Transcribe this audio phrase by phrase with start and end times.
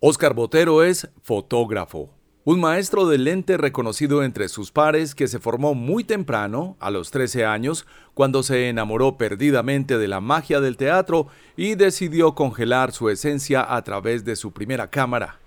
[0.00, 2.08] Oscar Botero es fotógrafo,
[2.44, 7.10] un maestro de lente reconocido entre sus pares que se formó muy temprano, a los
[7.10, 7.84] 13 años,
[8.14, 11.26] cuando se enamoró perdidamente de la magia del teatro
[11.56, 15.40] y decidió congelar su esencia a través de su primera cámara.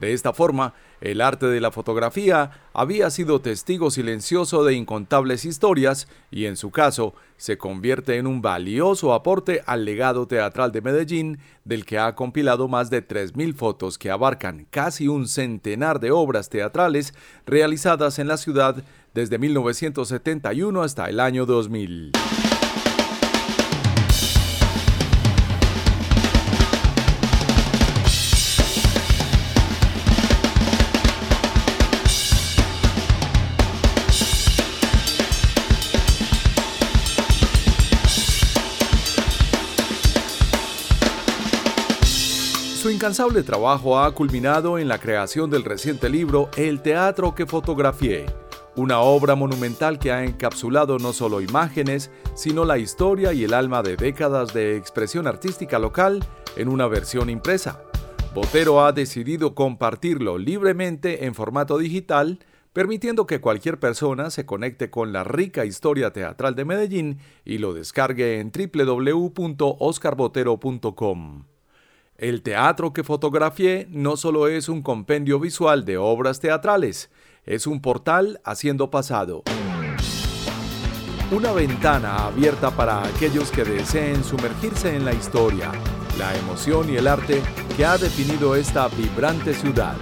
[0.00, 6.08] De esta forma, el arte de la fotografía había sido testigo silencioso de incontables historias
[6.30, 11.38] y en su caso se convierte en un valioso aporte al legado teatral de Medellín,
[11.64, 16.48] del que ha compilado más de 3.000 fotos que abarcan casi un centenar de obras
[16.48, 17.14] teatrales
[17.46, 18.82] realizadas en la ciudad
[19.14, 22.12] desde 1971 hasta el año 2000.
[42.98, 48.26] Incansable trabajo ha culminado en la creación del reciente libro El teatro que fotografié,
[48.74, 53.84] una obra monumental que ha encapsulado no solo imágenes, sino la historia y el alma
[53.84, 56.24] de décadas de expresión artística local
[56.56, 57.80] en una versión impresa.
[58.34, 62.40] Botero ha decidido compartirlo libremente en formato digital,
[62.72, 67.74] permitiendo que cualquier persona se conecte con la rica historia teatral de Medellín y lo
[67.74, 71.44] descargue en www.oscarbotero.com.
[72.18, 77.10] El teatro que fotografié no solo es un compendio visual de obras teatrales,
[77.44, 79.44] es un portal haciendo pasado.
[81.30, 85.70] Una ventana abierta para aquellos que deseen sumergirse en la historia,
[86.18, 87.40] la emoción y el arte
[87.76, 89.94] que ha definido esta vibrante ciudad.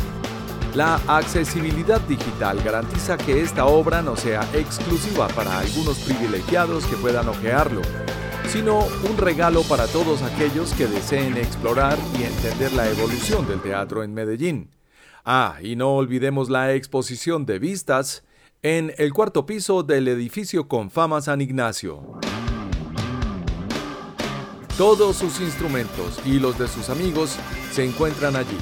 [0.74, 7.28] La accesibilidad digital garantiza que esta obra no sea exclusiva para algunos privilegiados que puedan
[7.28, 7.82] ojearlo,
[8.48, 14.02] sino un regalo para todos aquellos que deseen explorar y entender la evolución del teatro
[14.02, 14.70] en Medellín.
[15.24, 18.24] Ah, y no olvidemos la exposición de vistas
[18.62, 22.20] en el cuarto piso del edificio con fama San Ignacio.
[24.78, 27.36] Todos sus instrumentos y los de sus amigos
[27.72, 28.58] se encuentran allí.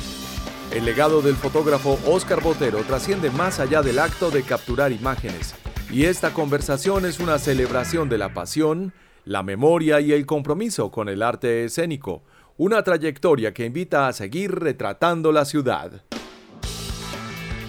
[0.71, 5.55] El legado del fotógrafo Oscar Botero trasciende más allá del acto de capturar imágenes,
[5.91, 8.93] y esta conversación es una celebración de la pasión,
[9.25, 12.23] la memoria y el compromiso con el arte escénico,
[12.57, 16.03] una trayectoria que invita a seguir retratando la ciudad.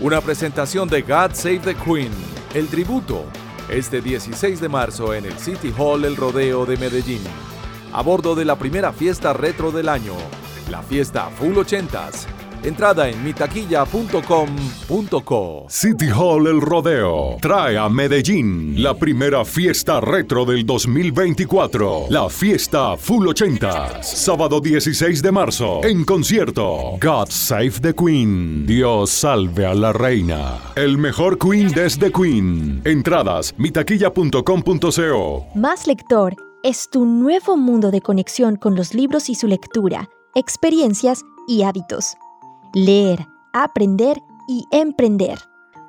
[0.01, 2.11] Una presentación de God Save the Queen,
[2.53, 3.25] el tributo,
[3.69, 7.21] este 16 de marzo en el City Hall El Rodeo de Medellín,
[7.93, 10.15] a bordo de la primera fiesta retro del año,
[10.69, 12.27] la fiesta Full 80s,
[12.63, 15.65] Entrada en mitaquilla.com.co.
[15.69, 22.05] City Hall El Rodeo trae a Medellín la primera fiesta retro del 2024.
[22.09, 24.03] La fiesta Full 80.
[24.03, 25.81] Sábado 16 de marzo.
[25.83, 26.97] En concierto.
[27.01, 28.65] God Save the Queen.
[28.65, 30.59] Dios salve a la reina.
[30.75, 32.81] El mejor Queen desde Queen.
[32.83, 35.47] Entradas mitaquilla.com.co.
[35.55, 41.21] Más lector es tu nuevo mundo de conexión con los libros y su lectura, experiencias
[41.47, 42.15] y hábitos
[42.75, 45.39] leer, aprender y emprender.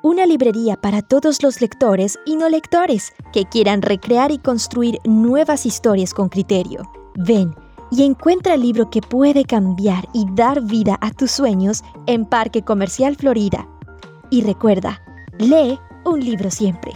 [0.05, 5.67] Una librería para todos los lectores y no lectores que quieran recrear y construir nuevas
[5.67, 6.89] historias con criterio.
[7.17, 7.53] Ven
[7.91, 12.63] y encuentra el libro que puede cambiar y dar vida a tus sueños en Parque
[12.63, 13.67] Comercial Florida.
[14.31, 15.03] Y recuerda,
[15.41, 16.93] lee un libro siempre.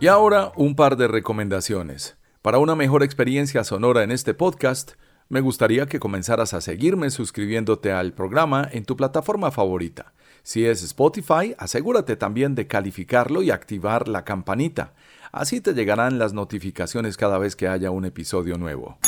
[0.00, 2.16] Y ahora un par de recomendaciones.
[2.40, 4.92] Para una mejor experiencia sonora en este podcast,
[5.30, 10.12] me gustaría que comenzaras a seguirme suscribiéndote al programa en tu plataforma favorita.
[10.42, 14.92] Si es Spotify, asegúrate también de calificarlo y activar la campanita.
[15.30, 18.98] Así te llegarán las notificaciones cada vez que haya un episodio nuevo.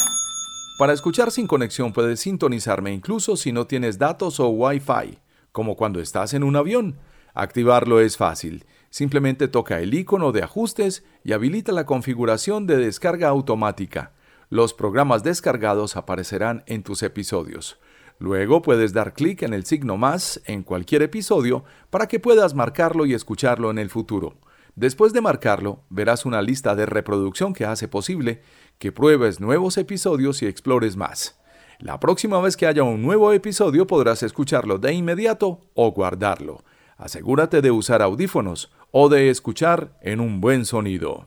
[0.78, 5.19] Para escuchar sin conexión puedes sintonizarme incluso si no tienes datos o Wi-Fi,
[5.50, 6.99] como cuando estás en un avión.
[7.34, 8.65] Activarlo es fácil.
[8.91, 14.12] Simplemente toca el icono de ajustes y habilita la configuración de descarga automática
[14.53, 17.79] los programas descargados aparecerán en tus episodios.
[18.19, 23.07] Luego puedes dar clic en el signo más en cualquier episodio para que puedas marcarlo
[23.07, 24.34] y escucharlo en el futuro.
[24.77, 28.43] Después de marcarlo, verás una lista de reproducción que hace posible
[28.78, 31.41] que pruebes nuevos episodios y explores más.
[31.78, 36.63] La próxima vez que haya un nuevo episodio podrás escucharlo de inmediato o guardarlo.
[36.98, 41.27] Asegúrate de usar audífonos o de escuchar en un buen sonido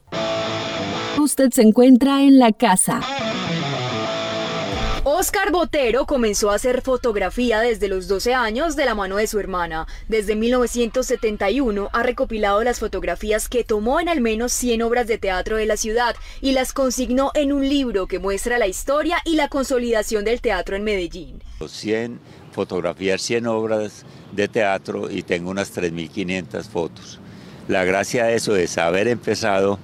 [1.36, 3.02] usted se encuentra en la casa.
[5.04, 9.38] Oscar Botero comenzó a hacer fotografía desde los 12 años de la mano de su
[9.38, 9.86] hermana.
[10.08, 15.58] Desde 1971 ha recopilado las fotografías que tomó en al menos 100 obras de teatro
[15.58, 19.50] de la ciudad y las consignó en un libro que muestra la historia y la
[19.50, 21.44] consolidación del teatro en Medellín.
[21.68, 22.18] 100
[22.54, 27.20] fotografiar 100 obras de teatro y tengo unas 3.500 fotos.
[27.68, 29.80] La gracia de eso es haber empezado,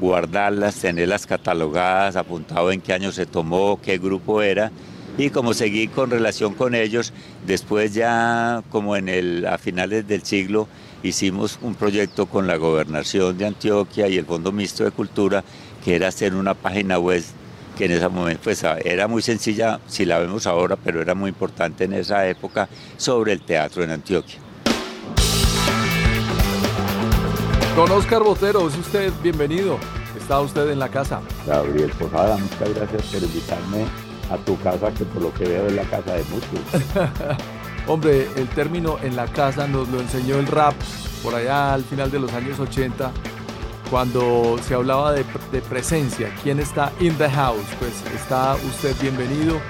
[0.00, 4.70] guardarlas, tenerlas catalogadas, apuntado en qué año se tomó, qué grupo era
[5.16, 7.12] y como seguí con relación con ellos,
[7.46, 10.66] después ya como en el, a finales del siglo
[11.02, 15.44] hicimos un proyecto con la gobernación de Antioquia y el Fondo Mixto de Cultura,
[15.84, 17.22] que era hacer una página web
[17.78, 21.28] que en ese momento pues, era muy sencilla, si la vemos ahora, pero era muy
[21.28, 24.43] importante en esa época, sobre el teatro en Antioquia.
[27.76, 29.78] Don Oscar Botero, es usted bienvenido.
[30.16, 31.20] Está usted en la casa.
[31.44, 33.84] Gabriel Posada, muchas gracias por invitarme
[34.30, 36.60] a tu casa, que por lo que veo es la casa de muchos.
[37.88, 40.74] Hombre, el término en la casa nos lo enseñó el rap
[41.20, 43.10] por allá al final de los años 80,
[43.90, 46.32] cuando se hablaba de, de presencia.
[46.44, 47.66] ¿Quién está in the house?
[47.80, 49.60] Pues está usted bienvenido.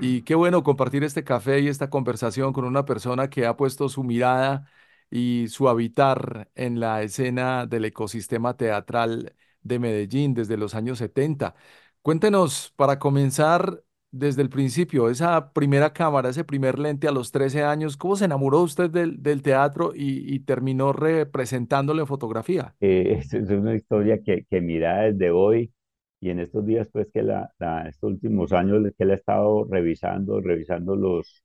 [0.00, 3.88] Y qué bueno compartir este café y esta conversación con una persona que ha puesto
[3.88, 4.66] su mirada
[5.14, 9.32] y su habitar en la escena del ecosistema teatral
[9.62, 11.54] de Medellín desde los años 70.
[12.02, 17.62] Cuéntenos, para comenzar, desde el principio, esa primera cámara, ese primer lente a los 13
[17.62, 22.74] años, ¿cómo se enamoró usted del, del teatro y, terminó representándolo en fotografía?
[22.80, 25.72] Eh, es una historia que, que mira desde hoy
[26.20, 27.52] y en estos días, pues que la,
[27.88, 31.43] estos últimos años que él ha estado revisando, revisando los,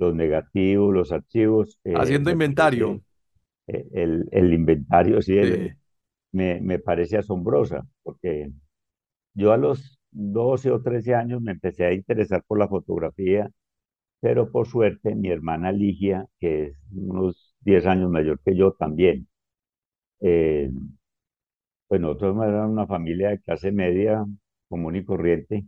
[0.00, 1.78] los negativos, los archivos.
[1.84, 3.00] Eh, Haciendo inventario.
[3.66, 5.36] El, el, inventario, sí,
[6.32, 8.50] me, me parece asombrosa, porque
[9.34, 13.48] yo a los 12 o 13 años me empecé a interesar por la fotografía,
[14.20, 19.28] pero por suerte mi hermana Ligia, que es unos 10 años mayor que yo también,
[20.20, 20.70] eh,
[21.88, 24.24] pues nosotros éramos una familia de clase media
[24.68, 25.64] común y corriente,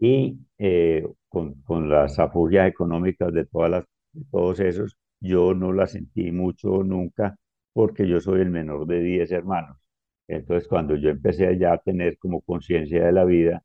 [0.00, 5.72] y eh, con, con, las afugias económicas de, todas las, de todos esos, yo no
[5.72, 7.36] la sentí mucho nunca,
[7.72, 9.78] porque yo soy el menor de 10 hermanos.
[10.28, 13.62] Entonces, cuando yo empecé ya a tener como conciencia de la vida,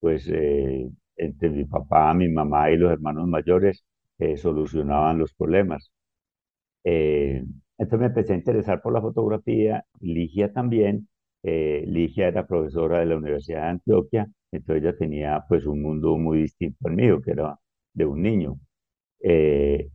[0.00, 3.84] pues eh, entre mi papá, mi mamá y los hermanos mayores
[4.18, 5.90] eh, solucionaban los problemas.
[7.80, 11.08] Entonces me empecé a interesar por la fotografía, Ligia también.
[11.42, 16.42] Ligia era profesora de la Universidad de Antioquia, entonces ella tenía pues un mundo muy
[16.42, 17.58] distinto al mío, que era
[17.94, 18.58] de un niño.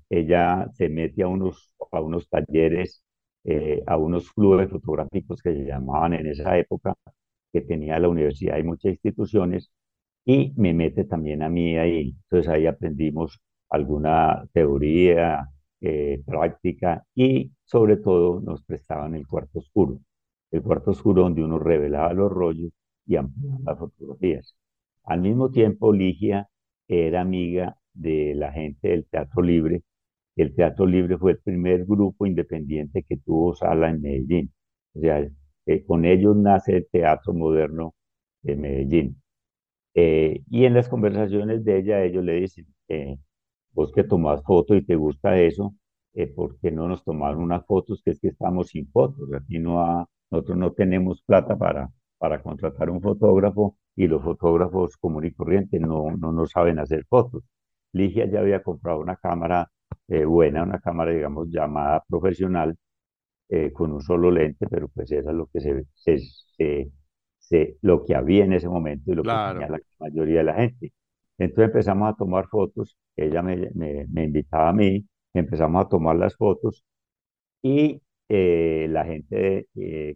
[0.09, 3.03] ella se mete a unos, a unos talleres
[3.43, 6.95] eh, a unos clubes fotográficos que se llamaban en esa época,
[7.53, 9.71] que tenía la universidad y muchas instituciones,
[10.25, 12.15] y me mete también a mí ahí.
[12.23, 13.39] Entonces ahí aprendimos
[13.69, 15.49] alguna teoría,
[15.81, 19.99] eh, práctica y sobre todo nos prestaban el cuarto oscuro.
[20.55, 22.71] El cuarto oscuro donde uno revelaba los rollos
[23.05, 24.55] y ampliaba las fotografías.
[25.03, 26.49] Al mismo tiempo, Ligia
[26.87, 29.83] era amiga de la gente del Teatro Libre
[30.35, 34.53] el Teatro Libre fue el primer grupo independiente que tuvo sala en Medellín.
[34.93, 35.27] O sea,
[35.65, 37.95] eh, con ellos nace el Teatro Moderno
[38.41, 39.21] de Medellín.
[39.95, 43.17] Eh, y en las conversaciones de ella, ellos le dicen, eh,
[43.73, 45.75] vos que tomás fotos y te gusta eso,
[46.35, 48.01] ¿por qué no nos tomaron unas fotos?
[48.03, 49.29] Que es que estamos sin fotos.
[49.33, 55.25] Aquí no nosotros no tenemos plata para, para contratar un fotógrafo y los fotógrafos común
[55.25, 57.43] y corriente no, no, no saben hacer fotos.
[57.93, 59.69] Ligia ya había comprado una cámara
[60.07, 62.75] eh, buena, una cámara, digamos, llamada profesional,
[63.49, 66.91] eh, con un solo lente, pero pues eso es lo que se, se,
[67.39, 70.55] se, lo que había en ese momento y lo que tenía la mayoría de la
[70.55, 70.93] gente.
[71.37, 76.15] Entonces empezamos a tomar fotos, ella me, me, me invitaba a mí, empezamos a tomar
[76.15, 76.83] las fotos
[77.63, 79.67] y eh, la gente,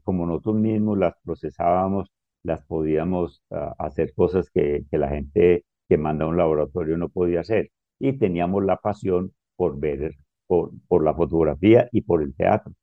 [0.04, 2.12] como nosotros mismos las procesábamos,
[2.44, 7.10] las podíamos ah, hacer cosas que, que la gente que manda a un laboratorio no
[7.10, 7.72] podía hacer.
[8.00, 10.16] Y teníamos la pasión por ver,
[10.48, 12.74] por, por la fotografía y por el teatro,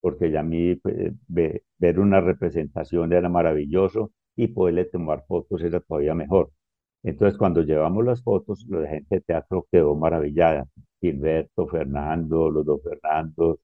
[0.00, 5.80] porque ya a mí pues, ver una representación era maravilloso y poderle tomar fotos era
[5.80, 6.50] todavía mejor.
[7.02, 10.66] Entonces, cuando llevamos las fotos, la gente de teatro quedó maravillada.
[11.00, 13.58] Gilberto, Fernando, los dos Fernandos,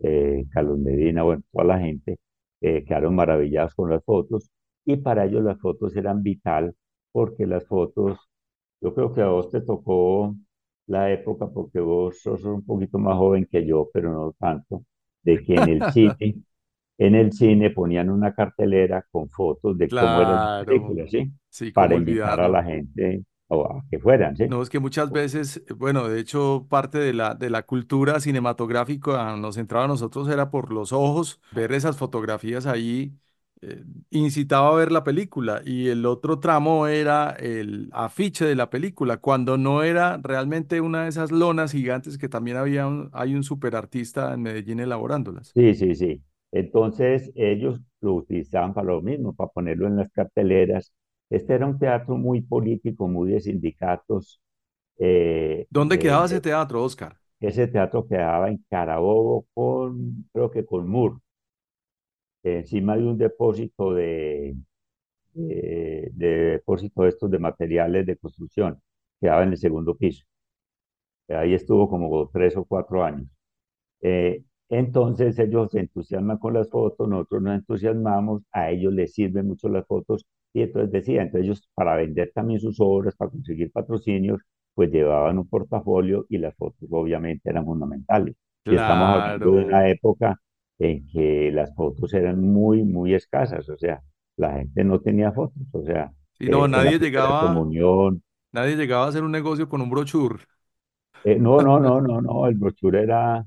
[0.00, 2.18] eh, Carlos Medina, bueno, toda la gente
[2.60, 4.50] eh, quedaron maravillados con las fotos.
[4.84, 6.74] Y para ellos las fotos eran vital
[7.12, 8.18] porque las fotos,
[8.80, 10.34] yo creo que a vos te tocó
[10.86, 14.84] la época, porque vos sos un poquito más joven que yo, pero no tanto,
[15.22, 16.34] de que en el cine,
[16.98, 21.32] en el cine ponían una cartelera con fotos de cómo era la película, ¿sí?
[21.72, 24.44] Para invitar a la gente o a que fueran, ¿sí?
[24.44, 29.36] No, es que muchas veces, bueno, de hecho, parte de la, de la cultura cinematográfica
[29.36, 33.16] nos entraba a nosotros era por los ojos, ver esas fotografías ahí
[33.60, 38.68] eh, incitaba a ver la película y el otro tramo era el afiche de la
[38.68, 43.34] película, cuando no era realmente una de esas lonas gigantes que también había un- hay
[43.36, 45.54] un superartista en Medellín elaborándolas.
[45.54, 46.22] Sí, sí, sí.
[46.50, 50.92] Entonces ellos lo utilizaban para lo mismo, para ponerlo en las carteleras.
[51.32, 54.40] Este era un teatro muy político, muy de sindicatos.
[54.98, 57.18] eh, ¿Dónde quedaba ese eh, teatro, Oscar?
[57.40, 61.20] ese teatro quedaba en Carabobo con, creo que con Mur,
[62.42, 64.56] encima de un depósito de,
[65.34, 68.80] de, de depósito de estos de materiales de construcción.
[69.20, 70.24] Quedaba en el segundo piso.
[71.28, 73.26] Ahí estuvo como tres o cuatro años.
[74.02, 79.48] Eh, entonces ellos se entusiasman con las fotos, nosotros nos entusiasmamos, a ellos les sirven
[79.48, 83.70] mucho las fotos y entonces decía, entonces ellos para vender también sus obras, para conseguir
[83.72, 84.40] patrocinios,
[84.74, 88.34] pues llevaban un portafolio y las fotos obviamente eran fundamentales.
[88.68, 89.66] Y estamos hablando de Claro.
[89.66, 90.40] una época
[90.78, 94.02] en que las fotos eran muy, muy escasas, o sea,
[94.36, 99.06] la gente no tenía fotos, o sea, Sí, no, eh, nadie llegaba, comunión, nadie llegaba
[99.06, 100.44] a hacer un negocio con un brochure.
[101.24, 103.44] eh, no, no, no, no, no, el brochure era,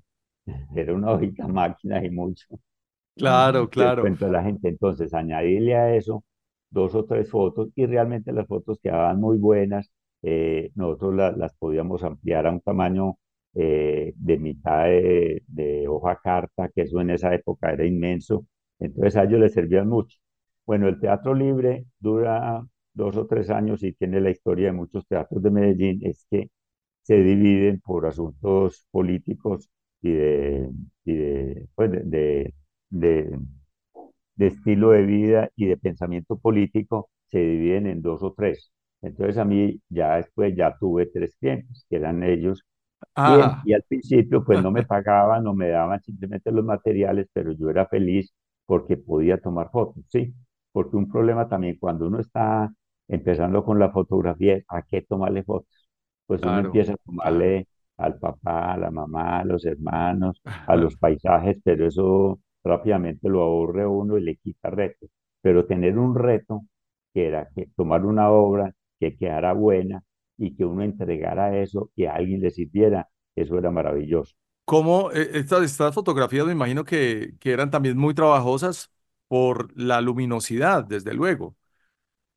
[0.75, 2.47] era una hojita máquina y mucho.
[3.17, 4.15] Claro, claro.
[4.25, 6.23] a la gente, entonces añadirle a eso
[6.75, 9.91] dos o tres fotos y realmente las fotos quedaban muy buenas.
[10.27, 13.17] eh, nosotros la- las podíamos ampliar a un tamaño
[13.53, 18.45] eh, de mitad de, de hoja carta, que eso en esa época era inmenso.
[18.79, 20.17] Entonces a ellos les servían mucho.
[20.65, 25.05] Bueno, el teatro libre dura dos o tres años y tiene la historia de muchos
[25.07, 26.49] teatros de Medellín, es que
[27.03, 29.69] se dividen por asuntos políticos
[30.01, 30.69] y de,
[31.05, 32.53] y de, pues de,
[32.89, 33.39] de-
[34.35, 38.71] de- estilo de vida y de pensamiento político, se dividen en dos o tres.
[39.01, 42.63] Entonces a mí ya después ya tuve tres clientes, que eran ellos,
[43.23, 47.27] y, Ah, y al principio pues no me pagaban, no me daban simplemente los materiales,
[47.33, 48.33] pero yo era feliz
[48.65, 50.33] porque podía tomar fotos, ¿sí?
[50.71, 52.71] Porque un problema también cuando uno está
[53.07, 55.89] empezando con la fotografía es a qué tomarle fotos.
[56.27, 60.75] Pues uno claro, empieza a tomarle al papá, a la mamá, a los hermanos, a
[60.75, 65.07] los paisajes, pero eso rápidamente lo aburre uno y le quita reto.
[65.41, 66.63] Pero tener un reto
[67.13, 70.03] que era que tomar una obra que quedara buena
[70.37, 74.35] y que uno entregara eso y a alguien le sirviera, eso era maravilloso.
[74.65, 78.91] ¿Cómo eh, estas, estas fotografías me imagino que, que eran también muy trabajosas
[79.27, 81.55] por la luminosidad, desde luego?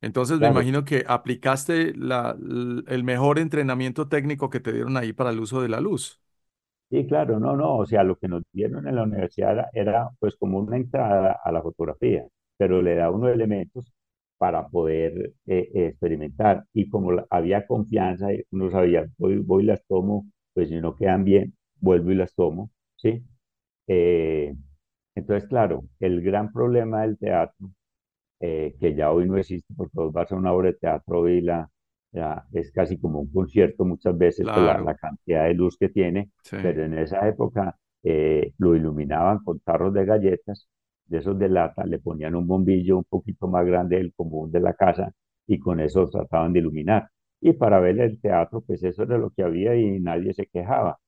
[0.01, 2.37] Entonces me imagino que aplicaste la,
[2.87, 6.21] el mejor entrenamiento técnico que te dieron ahí para el uso de la luz.
[6.89, 10.35] Sí, claro, no, no, o sea, lo que nos dieron en la universidad era, pues
[10.35, 12.25] como una entrada a la fotografía,
[12.57, 13.91] pero le da unos elementos
[14.37, 20.25] para poder eh, eh, experimentar y como había confianza, uno sabía, voy, voy las tomo,
[20.53, 23.23] pues si no quedan bien, vuelvo y las tomo, ¿sí?
[23.87, 24.55] Eh,
[25.15, 27.71] entonces, claro, el gran problema del teatro
[28.39, 31.69] que ya hoy no existe porque vos vas a una obra de teatro y la,
[32.53, 36.31] es casi como un concierto muchas veces por la, la cantidad de luz que tiene,
[36.43, 36.57] sí.
[36.61, 40.67] pero en esa época eh, lo iluminaban con tarros de galletas,
[41.05, 44.59] de esos de lata, le ponían un bombillo un poquito más grande del común de
[44.59, 45.11] la casa
[45.47, 47.09] y con eso trataban de iluminar.
[47.41, 50.99] Y para ver el teatro, pues eso era lo que había y nadie se quejaba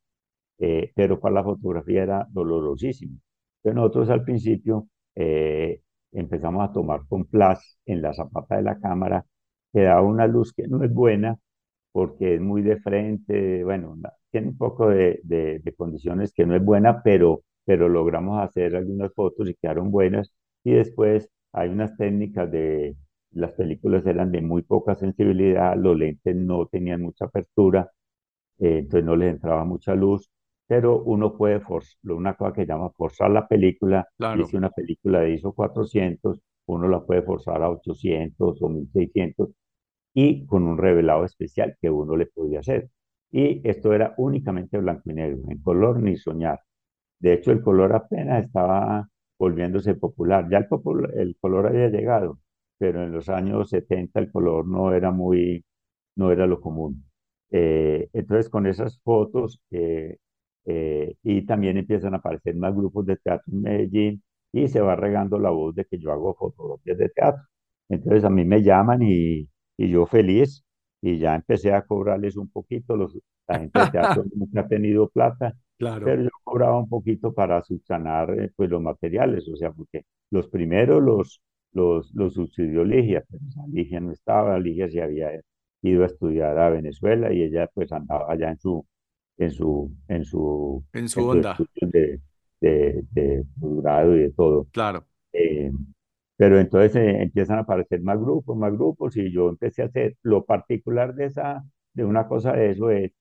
[0.59, 3.17] eh, pero para la fotografía era dolorosísimo.
[3.57, 5.81] Entonces nosotros al principio eh,
[6.11, 9.25] empezamos a tomar con flash en la zapata de la cámara,
[9.73, 11.37] que da una luz que no es buena
[11.91, 13.97] porque es muy de frente, bueno,
[14.31, 18.75] tiene un poco de, de- de condiciones que no es buena, pero, pero logramos hacer
[18.75, 20.33] algunas fotos y quedaron buenas.
[20.63, 22.95] Y después hay unas técnicas de,
[23.31, 27.91] las películas eran de muy poca sensibilidad, los lentes no tenían mucha apertura,
[28.59, 30.29] eh, entonces no les entraba mucha luz,
[30.67, 34.47] pero uno puede forzar, una cosa que llama forzar la película, Claro.
[34.47, 39.49] si una película de ISO 400, uno la puede forzar a 800 o 1600
[40.13, 42.89] y con un revelado especial que uno le podía hacer.
[43.31, 46.59] Y esto era únicamente blanco y negro, en color ni soñar.
[47.19, 50.47] De hecho, el color apenas estaba volviéndose popular.
[50.49, 52.39] Ya el, popul- el color había llegado,
[52.77, 55.63] pero en los años 70 el color no era muy,
[56.15, 57.05] no era lo común.
[57.51, 60.17] Eh, entonces, con esas fotos, eh,
[60.65, 64.95] eh, y también empiezan a aparecer más grupos de teatro en Medellín, y se va
[64.95, 67.43] regando la voz de que yo hago fotografías de teatro.
[67.89, 70.63] Entonces, a mí me llaman y, y yo feliz,
[71.01, 72.95] y ya empecé a cobrarles un poquito.
[72.95, 73.17] Los,
[73.47, 76.05] la gente de teatro nunca ha tenido plata Claro.
[76.05, 80.47] pero yo cobraba un poquito para subsanar eh, pues los materiales, o sea, porque los
[80.47, 81.41] primeros los,
[81.73, 85.31] los, los subsidió Ligia, pero Ligia no estaba, Ligia se había
[85.81, 88.85] ido a estudiar a Venezuela y ella pues andaba allá en su,
[89.37, 91.57] en su, en su, En su en sus onda.
[91.81, 92.21] de,
[92.61, 94.67] de, de posgrado y de todo.
[94.71, 95.05] Claro.
[95.33, 95.71] Eh,
[96.37, 100.17] Pero entonces eh, empiezan a aparecer más grupos, más grupos, y yo empecé a hacer,
[100.23, 101.63] lo particular de, esa,
[101.93, 103.11] de una cosa de eso es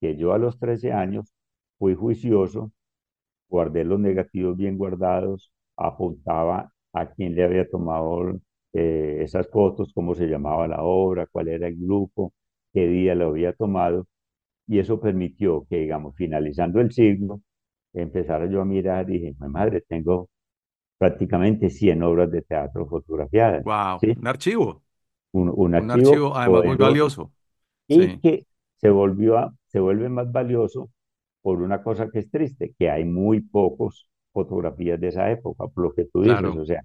[0.00, 1.32] que yo a los 13 años
[1.78, 2.72] fui juicioso,
[3.48, 8.40] guardé los negativos bien guardados, apuntaba a quién le había tomado
[8.72, 12.32] eh, esas fotos, cómo se llamaba la obra, cuál era el grupo,
[12.72, 14.06] qué día lo había tomado,
[14.66, 17.42] y eso permitió que, digamos, finalizando el siglo,
[17.92, 20.28] empezara yo a mirar y dije, mi madre, tengo
[20.98, 23.64] prácticamente 100 obras de teatro fotografiadas.
[23.64, 23.98] ¡Wow!
[24.18, 24.82] Un archivo.
[25.32, 27.32] Un, un, archivo, además muy valioso.
[27.86, 30.90] Y que se, volvió a, se vuelve más valioso
[31.42, 35.84] por una cosa que es triste, que hay muy pocos fotografías de esa época, por
[35.84, 36.82] lo que tú dices, o sea,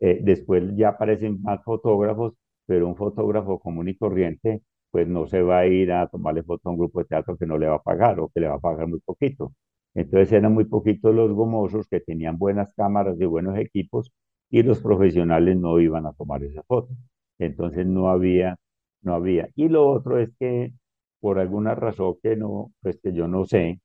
[0.00, 2.34] eh, después ya aparecen más fotógrafos,
[2.66, 6.68] pero un fotógrafo común y corriente, pues no se va a ir a tomarle foto
[6.68, 8.56] a un grupo de teatro que no le va a pagar o que le va
[8.56, 9.52] a pagar muy poquito.
[9.94, 14.12] Entonces eran muy poquitos los gomosos que tenían buenas cámaras de buenos equipos
[14.50, 16.90] y los profesionales no iban a tomar esa foto.
[17.38, 18.56] Entonces no había,
[19.02, 19.48] no había.
[19.54, 20.72] Y lo otro es que
[21.20, 23.80] por alguna razón que no, pues que yo no sé,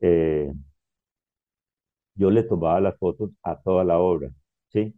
[0.00, 0.52] eh,
[2.14, 4.30] yo le tomaba las fotos a toda la obra,
[4.68, 4.94] ¿sí?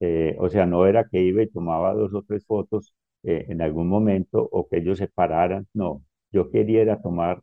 [0.00, 3.62] Eh, o sea, no era que iba y tomaba dos o tres fotos eh, en
[3.62, 7.42] algún momento o que ellos se pararan, no, yo quería tomar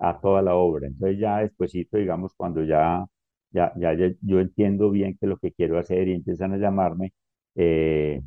[0.00, 0.86] a toda la obra.
[0.88, 3.06] Entonces ya despuesito, digamos, cuando ya,
[3.52, 7.12] ya, ya, yo entiendo bien qué es lo que quiero hacer y empiezan a llamarme,
[7.56, 8.20] eh,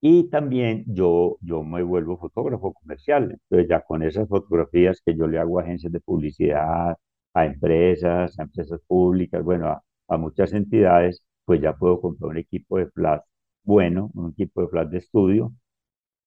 [0.00, 3.32] y también yo, yo me vuelvo fotógrafo comercial.
[3.32, 6.96] Entonces ya con esas fotografías que yo le hago a agencias de publicidad,
[7.34, 9.68] a empresas, a empresas públicas, bueno,
[10.08, 13.20] a, muchas entidades, pues ya puedo comprar un equipo de flash
[13.64, 15.52] bueno, un equipo de flash de estudio.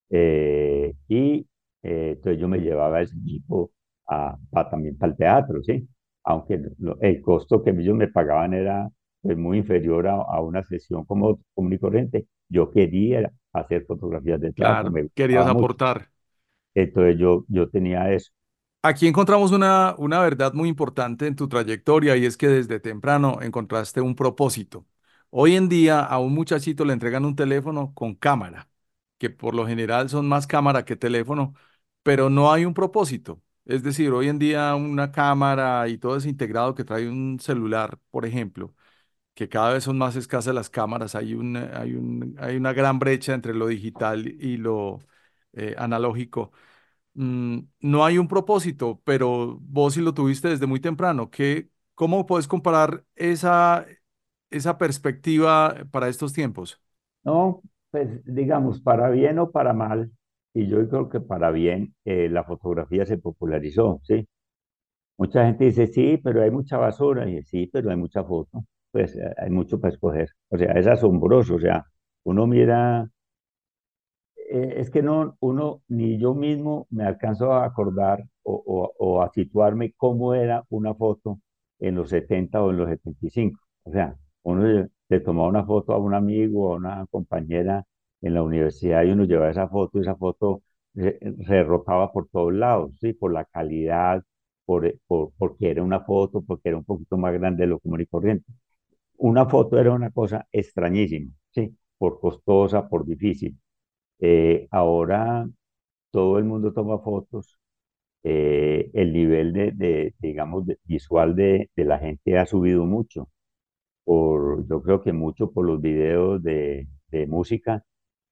[0.09, 1.47] Eh, y
[1.83, 3.71] eh, entonces yo me llevaba ese equipo
[4.09, 4.37] a,
[4.69, 5.87] también para el teatro, ¿sí?
[6.23, 6.59] Aunque
[7.01, 8.89] el costo que ellos me pagaban era
[9.21, 12.27] pues, muy inferior a, una sesión como común y corriente.
[12.49, 14.91] Yo quería hacer fotografías de teatro.
[14.91, 16.09] Claro, querías aportar.
[16.73, 18.31] Entonces yo, yo tenía eso.
[18.81, 23.39] Aquí encontramos una, una verdad muy importante en tu trayectoria y es que desde temprano
[23.41, 24.85] encontraste un propósito.
[25.31, 28.69] Hoy en día a un muchachito le entregan un teléfono con cámara,
[29.17, 31.53] que por lo general son más cámara que teléfono,
[32.03, 33.41] pero no hay un propósito.
[33.65, 37.99] Es decir, hoy en día una cámara y todo ese integrado que trae un celular,
[38.11, 38.75] por ejemplo,
[39.35, 42.99] que cada vez son más escasas las cámaras, hay, un, hay, un, hay una gran
[42.99, 44.99] brecha entre lo digital y lo
[45.53, 46.51] eh, analógico.
[47.13, 51.29] Mm, no hay un propósito, pero vos sí lo tuviste desde muy temprano.
[51.31, 53.85] ¿Qué, ¿Cómo puedes comparar esa,
[54.51, 56.81] esa perspectiva para estos tiempos?
[57.23, 60.11] No, pues digamos, para bien o para mal,
[60.53, 64.27] y yo creo que para bien eh, la fotografía se popularizó, ¿sí?
[65.17, 69.15] Mucha gente dice, sí, pero hay mucha basura, y sí, pero hay mucha foto, pues
[69.15, 71.85] eh, hay mucho para escoger, o sea, es asombroso, o sea,
[72.23, 73.09] uno mira,
[74.49, 79.29] eh, es que no, uno, ni yo mismo me alcanzo a acordar o, o, a
[79.31, 81.39] situarme cómo era una foto
[81.79, 84.63] en los 70 o en los 75, o sea, uno
[85.09, 87.85] le tomaba una foto a un amigo o a una compañera
[88.21, 90.63] en la universidad y uno llevaba esa foto y esa foto
[90.95, 93.13] se, rotaba por todos lados, ¿sí?
[93.13, 94.23] por la calidad,
[94.65, 98.01] por, por, porque era una foto, porque era un poquito más grande de lo común
[98.01, 98.45] y corriente.
[99.17, 101.75] Una foto era una cosa extrañísima, ¿sí?
[101.97, 103.57] por costosa, por difícil.
[104.19, 105.47] Eh, ahora
[106.11, 107.59] todo el mundo toma fotos,
[108.23, 113.29] eh, el nivel de, de digamos, visual de, de, la gente ha subido mucho.
[114.03, 117.83] Por, yo creo que mucho por los videos de, de música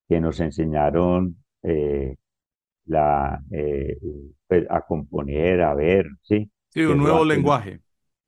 [0.08, 2.16] que nos enseñaron eh,
[2.86, 3.98] la, eh,
[4.48, 6.50] pues, a componer, a ver, ¿sí?
[6.70, 7.82] Sí, un nuevo lenguaje.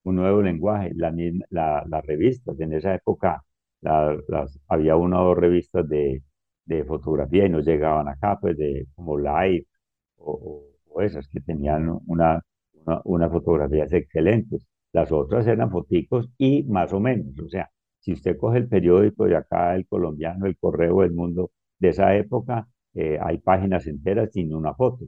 [0.03, 0.91] Un nuevo lenguaje.
[0.95, 1.13] La,
[1.49, 3.43] la, las revistas, en esa época
[3.81, 6.23] las, había una o dos revistas de,
[6.65, 9.65] de fotografía y nos llegaban acá, pues, de como Live
[10.17, 12.41] o, o esas que tenían una,
[12.73, 14.65] una, unas fotografías excelentes.
[14.91, 19.25] Las otras eran foticos y más o menos, o sea, si usted coge el periódico
[19.25, 24.31] de acá, el colombiano, el correo del mundo, de esa época eh, hay páginas enteras
[24.33, 25.05] sin una foto,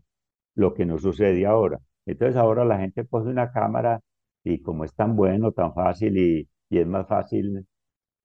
[0.55, 1.79] lo que no sucede ahora.
[2.05, 4.01] Entonces ahora la gente pone una cámara
[4.43, 7.65] y como es tan bueno, tan fácil y, y es más fácil,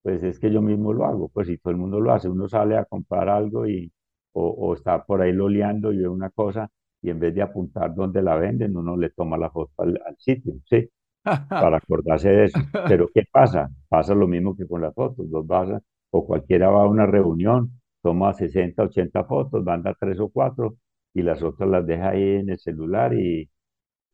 [0.03, 2.49] pues es que yo mismo lo hago, pues si todo el mundo lo hace, uno
[2.49, 3.93] sale a comprar algo y,
[4.33, 6.71] o, o está por ahí loleando y ve una cosa
[7.03, 10.55] y en vez de apuntar dónde la venden, uno le toma la foto al, sitio,
[10.65, 10.89] ¿sí?
[11.49, 12.59] Para acordarse de eso.
[12.89, 13.69] Pero ¿qué pasa?
[13.89, 15.69] Pasa lo mismo que con las fotos, los vas
[16.11, 20.77] o cualquiera va a una reunión toma 60, 80 fotos, manda tres o cuatro
[21.13, 23.51] y las otras las deja ahí en el celular y,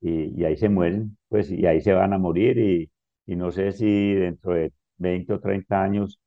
[0.00, 2.90] y, ahí se mueren, pues, y ahí se van a morir y,
[3.26, 6.18] y, no sé si dentro de 20 o 30 años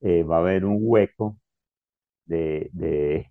[0.00, 1.38] eh, va a haber un hueco
[2.26, 3.30] de, de,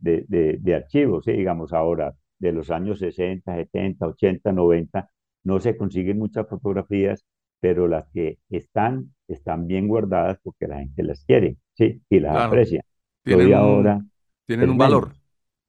[0.00, 5.10] de, archivos, digamos ahora, de los años 60, 70, 80, 90,
[5.44, 7.24] no se consiguen muchas fotografías,
[7.64, 12.02] pero las que están, están bien guardadas porque la gente las quiere, ¿sí?
[12.10, 12.84] Y las aprecia.
[13.22, 14.04] Tienen, ahora
[14.44, 15.14] tienen un valor.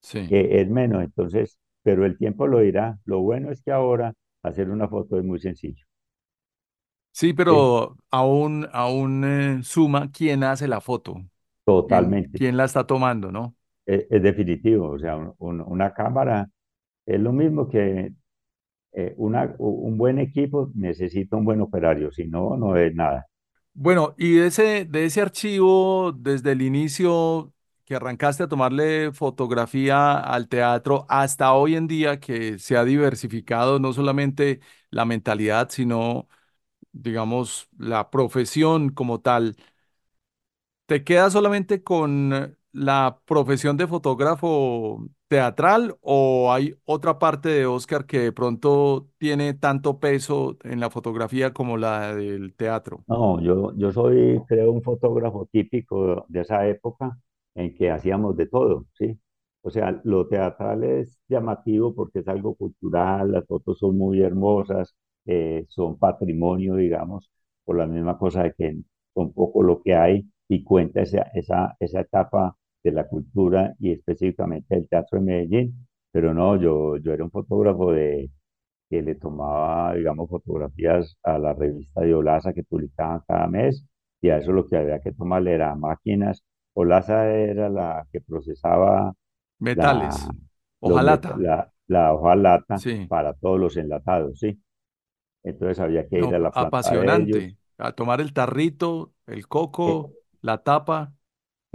[0.02, 0.28] sí.
[0.28, 3.00] Que es menos, entonces, pero el tiempo lo dirá.
[3.06, 5.86] Lo bueno es que ahora hacer una foto es muy sencillo.
[7.14, 11.16] Sí, pero aún, aún eh, suma quién hace la foto.
[11.64, 12.38] Totalmente.
[12.38, 13.56] ¿Quién, la está tomando, no?
[13.86, 16.50] Es, definitivo, o sea, una cámara
[17.06, 18.12] es lo mismo que
[18.96, 23.28] eh, un buen equipo necesita un buen operario, si no, no es nada.
[23.74, 27.54] Bueno, y de ese, de ese archivo, desde el inicio
[27.84, 33.80] que arrancaste a tomarle fotografía al teatro hasta hoy en día que se ha diversificado
[33.80, 36.28] no solamente la mentalidad, sino
[36.94, 39.58] digamos, la profesión como tal,
[40.86, 48.06] ¿te quedas solamente con la profesión de fotógrafo teatral o hay otra parte de Oscar
[48.06, 53.06] que de pronto tiene tanto peso en la fotografía como la del teatro?
[53.08, 57.18] No, yo, yo soy, creo, un fotógrafo típico de esa época
[57.54, 59.20] en que hacíamos de todo, ¿sí?
[59.62, 64.96] O sea, lo teatral es llamativo porque es algo cultural, las fotos son muy hermosas,
[65.26, 67.30] eh, son patrimonio, digamos,
[67.64, 68.76] por la misma cosa de que
[69.14, 73.92] son poco lo que hay y cuenta esa, esa, esa etapa de la cultura y
[73.92, 75.88] específicamente del teatro de Medellín.
[76.12, 78.30] Pero no, yo, yo era un fotógrafo de,
[78.90, 83.86] que le tomaba, digamos, fotografías a la revista de Olaza que publicaban cada mes
[84.22, 86.44] y a eso lo que había que tomarle era máquinas.
[86.74, 89.14] Olaza era la que procesaba
[89.60, 90.28] metales,
[90.80, 91.36] hojalata.
[91.38, 94.62] La, la hojalata para todos los enlatados, ¿sí?
[95.44, 97.58] Entonces había que ir a la planta Apasionante.
[97.78, 101.14] A tomar el tarrito, el coco, eh, la tapa.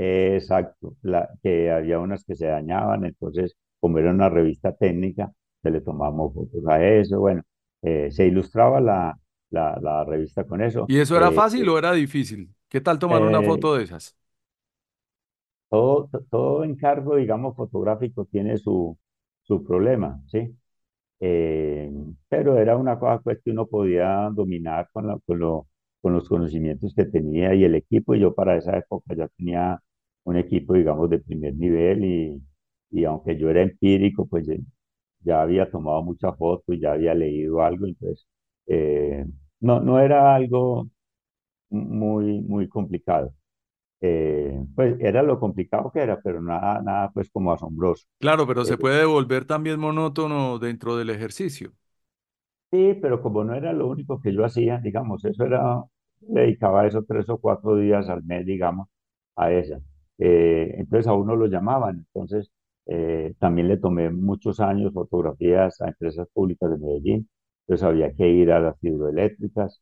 [0.01, 0.97] Exacto.
[1.03, 5.33] La, que había unas que se dañaban, entonces, como era una revista técnica,
[5.63, 7.21] se le tomamos fotos a eso.
[7.21, 7.43] Bueno,
[7.83, 9.19] eh, se ilustraba la,
[9.51, 10.87] la, la, revista con eso.
[10.89, 12.49] ¿Y eso era eh, fácil o era difícil?
[12.69, 14.17] ¿Qué tal tomar una foto de esas?
[15.69, 18.99] Todo, todo encargo, digamos, fotográfico tiene su,
[19.43, 20.57] su problema, ¿sí?
[21.21, 21.93] Eh,
[22.29, 25.69] pero era una cosa pues, que uno podía dominar con, con, lo,
[26.01, 28.15] con, los conocimientos que tenía y el equipo.
[28.15, 29.81] Y yo para esa época ya tenía
[30.25, 32.43] un equipo, digamos, de primer nivel y,
[32.91, 34.47] y aunque yo era empírico, pues
[35.21, 38.27] ya había tomado muchas fotos ya había leído algo, entonces
[38.67, 39.27] eh,
[39.61, 40.89] no, no era algo
[41.71, 43.35] muy, muy complicado.
[44.03, 48.07] Eh, pues era lo complicado que era, pero nada, nada pues como asombroso.
[48.19, 51.73] Claro, pero se eh, puede volver también monótono dentro del ejercicio.
[52.71, 55.83] Sí, pero como no era lo único que yo hacía, digamos, eso era,
[56.21, 58.89] dedicaba esos tres o cuatro días al mes, digamos,
[59.37, 59.81] a esa.
[60.21, 62.53] Eh, entonces a uno lo llamaban, entonces
[63.39, 67.31] también le tomé muchos años fotografías a empresas públicas de Medellín,
[67.67, 69.81] entonces había que ir a las hidroeléctricas,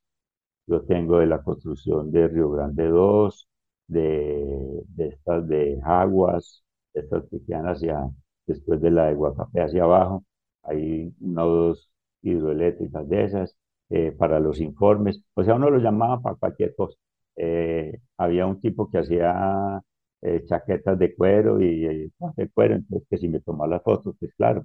[0.66, 3.48] yo tengo de la construcción de Río Grande 2,
[3.87, 8.11] de, de estas de aguas, estas que quedan hacia,
[8.46, 10.24] después de la de Guacapé hacia abajo,
[10.62, 11.90] hay una o dos
[12.22, 13.57] hidroeléctricas de esas
[13.90, 16.98] eh, para los informes, o sea, uno lo llamaba para cualquier cosa.
[17.37, 19.81] Eh, había un tipo que hacía
[20.22, 24.33] eh, chaquetas de cuero y de cuero, entonces que si me tomaba las fotos, pues
[24.35, 24.64] claro,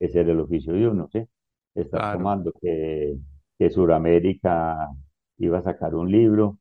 [0.00, 1.26] ese era el oficio de uno, ¿sí?
[1.74, 3.16] Estás tomando que,
[3.58, 4.88] que Suramérica
[5.38, 6.58] iba a sacar un libro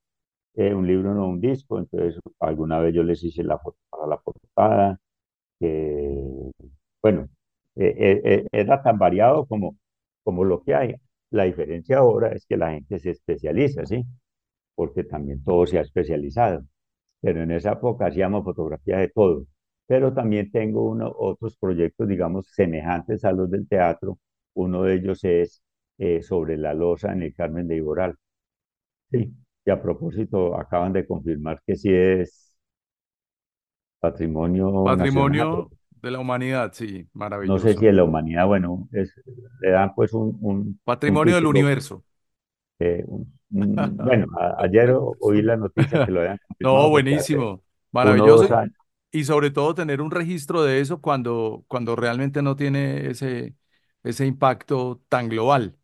[0.56, 4.08] eh, un libro, no un disco, entonces alguna vez yo les hice la foto para
[4.08, 5.00] la portada,
[5.60, 6.52] que,
[7.02, 7.30] bueno,
[7.76, 9.78] eh, eh, era tan variado como,
[10.24, 10.96] como lo que hay.
[11.32, 14.06] La diferencia ahora es que la gente se especializa, ¿sí?
[14.76, 16.66] Porque también todo se ha especializado.
[17.26, 19.48] Pero en esa época hacíamos fotografía de todo.
[19.88, 24.20] Pero también tengo uno, otros proyectos, digamos, semejantes a los del teatro.
[24.54, 25.64] Uno de ellos es
[26.22, 28.16] sobre la losa en el Carmen de Iboral.
[29.10, 29.34] Sí,
[29.66, 32.56] y a propósito, acaban de confirmar que sí es
[34.00, 34.84] patrimonio.
[34.84, 35.72] Patrimonio
[36.04, 37.54] de la humanidad, sí, maravilloso.
[37.54, 39.12] No sé si de la humanidad, bueno, es,
[39.62, 40.80] le dan pues un...
[40.84, 42.04] patrimonio del universo.
[42.80, 43.04] Eh,
[43.50, 46.40] bueno, ayer oí la noticia que lo habían.
[46.60, 47.62] No, buenísimo,
[47.92, 48.50] maravilloso.
[49.12, 53.56] Y sobre todo tener un registro de eso cuando, cuando realmente no tiene ese,
[54.04, 55.78] ese impacto tan global.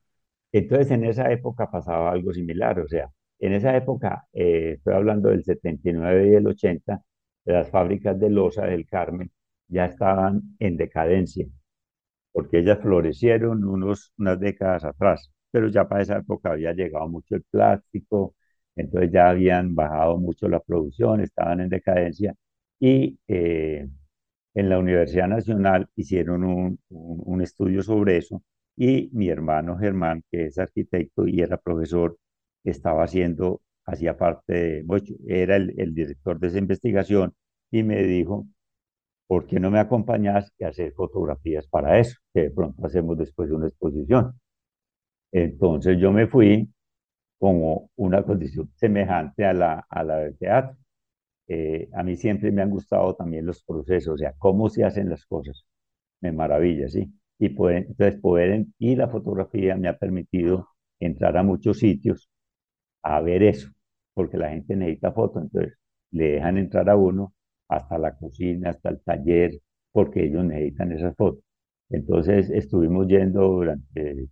[0.52, 5.30] Entonces, en esa época pasaba algo similar, o sea, en esa época, eh, estoy hablando
[5.30, 7.02] del 79 y el 80,
[7.46, 9.32] las fábricas de losa del Carmen
[9.68, 11.48] ya estaban en decadencia,
[12.32, 17.36] porque ellas florecieron unos, unas décadas atrás, pero ya para esa época había llegado mucho
[17.36, 18.36] el plástico,
[18.76, 22.36] entonces ya habían bajado mucho la producción, estaban en decadencia
[22.80, 23.88] y eh,
[24.54, 28.44] en la Universidad Nacional hicieron un, un, estudio sobre eso
[28.76, 32.18] y mi hermano Germán, que es arquitecto y era profesor,
[32.64, 34.86] estaba haciendo, hacía parte de,
[35.28, 37.34] era el, director de esa investigación
[37.72, 38.48] y me dijo,
[39.28, 42.18] ¿por qué no me acompañas y hacer fotografías para eso?
[42.34, 44.40] Que de pronto hacemos después de una exposición.
[45.32, 46.70] Entonces yo me fui
[47.40, 50.78] como una condición semejante a la, a la del teatro.
[51.48, 55.10] Eh, a mí siempre me han gustado también los procesos, o sea, cómo se hacen
[55.10, 55.66] las cosas.
[56.22, 57.14] Me maravilla, ¿sí?
[57.40, 62.30] Y entonces poder, y la fotografía me ha permitido entrar a muchos sitios
[63.04, 63.70] a ver eso,
[64.14, 65.78] porque la gente necesita fotos, entonces
[66.12, 67.34] le dejan entrar a uno
[67.68, 69.52] hasta la cocina, hasta el taller,
[69.92, 71.44] porque ellos necesitan esas fotos.
[71.90, 74.28] Entonces estuvimos yendo durante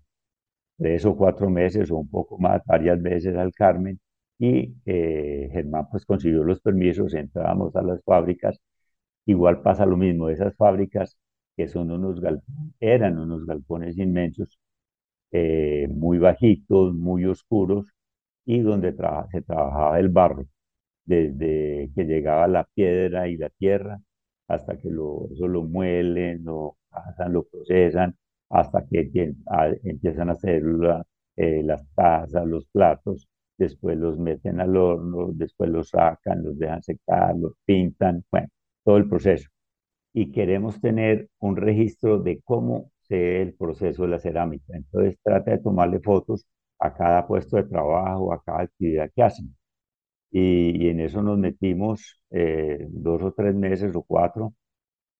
[0.79, 3.99] tres o cuatro meses o un poco más, varias veces al Carmen,
[4.39, 8.59] y eh, Germán pues consiguió los permisos, entrábamos a las fábricas,
[9.25, 11.17] igual pasa lo mismo, esas fábricas
[11.57, 14.59] que son unos galpones, eran unos galpones inmensos,
[15.31, 17.87] eh, muy bajitos, muy oscuros,
[18.45, 18.91] y donde
[19.31, 20.45] se trabajaba el barro,
[21.05, 23.99] desde que llegaba la piedra y la tierra,
[24.47, 28.15] hasta que lo, eso lo muelen, lo pasan, lo procesan,
[28.49, 29.12] hasta que
[29.83, 30.63] empiezan a hacer
[31.38, 36.81] eh, las tazas, los platos, después los meten al horno, después los sacan, los dejan
[36.83, 38.47] secar, los pintan, bueno,
[38.83, 39.49] todo el proceso.
[40.13, 44.75] Y queremos tener un registro de cómo se ve el proceso de la cerámica.
[44.75, 46.45] Entonces trata de tomarle fotos
[46.79, 49.55] a cada puesto de trabajo, a cada actividad que hacen.
[50.31, 54.53] Y, en eso nos metimos eh, dos o tres meses o cuatro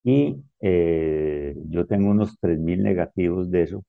[0.04, 3.84] y eh, yo tengo unos 3.000 negativos de eso.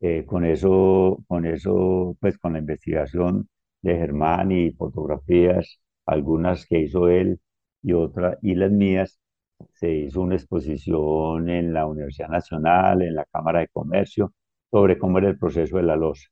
[0.00, 3.48] Eh, con eso, con eso, pues con la investigación
[3.82, 7.40] de Germán y fotografías, algunas que hizo él
[7.82, 9.20] y otras, y las mías,
[9.74, 14.32] se hizo una exposición en la Universidad Nacional, en la Cámara de Comercio,
[14.70, 16.28] sobre cómo era el proceso de la losa.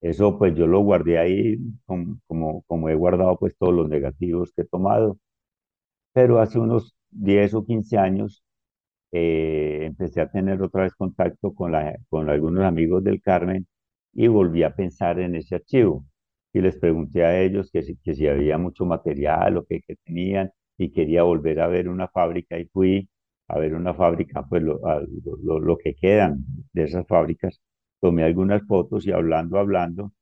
[0.00, 4.52] Eso pues yo lo guardé ahí como, como, como he guardado pues todos los negativos
[4.54, 5.18] que he tomado.
[6.12, 8.44] Pero hace unos 10 o 15 años
[9.12, 13.66] eh, empecé a tener otra vez contacto con, la, con algunos amigos del Carmen
[14.12, 16.04] y volví a pensar en ese archivo.
[16.52, 19.96] Y les pregunté a ellos que si, que si había mucho material o que, que
[20.04, 23.08] tenían y quería volver a ver una fábrica y fui
[23.48, 24.80] a ver una fábrica, pues lo,
[25.42, 27.60] lo, lo que quedan de esas fábricas.
[28.00, 30.12] Tomé algunas fotos y hablando, hablando,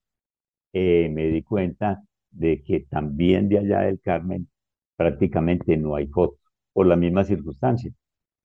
[0.73, 4.49] eh, me di cuenta de que también de allá del Carmen
[4.97, 6.39] prácticamente no hay fotos
[6.73, 7.93] por la misma circunstancia.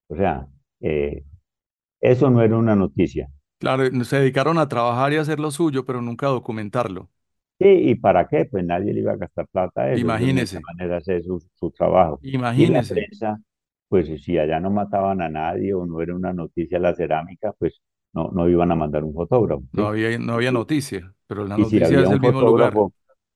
[0.08, 0.48] O sea,
[0.82, 1.24] eh,
[2.00, 3.30] eso no era una noticia.
[3.60, 7.10] Claro, se dedicaron a trabajar y a hacer lo suyo, pero nunca a documentarlo.
[7.60, 8.46] Sí, ¿y para qué?
[8.46, 10.02] Pues nadie le iba a gastar plata a eso.
[10.02, 10.58] Imagínese.
[10.58, 12.20] De manera hacer su, su trabajo.
[12.22, 12.94] Imagínese.
[12.94, 13.42] Y la prensa,
[13.90, 17.82] pues si allá no mataban a nadie o no era una noticia la cerámica, pues
[18.13, 19.63] no, no iban a mandar un fotógrafo.
[19.74, 22.76] No, había, no había noticia, pero la noticia si es el mismo lugar.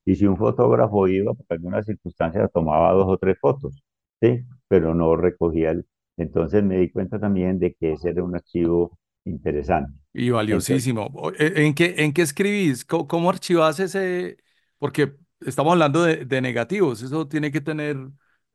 [0.06, 3.82] y si un fotógrafo iba, por alguna circunstancia, tomaba dos o tres fotos,
[4.22, 4.42] ¿sí?
[4.68, 5.86] Pero no recogía el...
[6.18, 9.94] Entonces me di cuenta también de que ese era un archivo interesante.
[10.14, 11.10] Y valiosísimo.
[11.14, 12.84] O- ¿e- ¿En qué, en qué escribís?
[12.86, 14.38] ¿Cómo, cómo archivás ese?
[14.78, 17.02] Porque estamos hablando de, de negativos.
[17.02, 17.98] Eso tiene que tener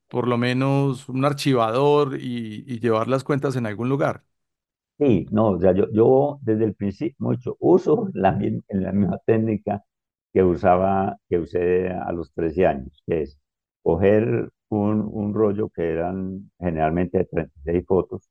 [0.09, 4.25] por lo menos un archivador y, y llevar las cuentas en algún lugar.
[4.99, 8.39] Sí, no, o sea, yo, yo desde el principio mucho uso la,
[8.71, 9.85] la misma técnica
[10.33, 13.39] que usaba, que usé a los 13 años, que es
[13.83, 18.29] coger un, un rollo que eran generalmente de 36 fotos,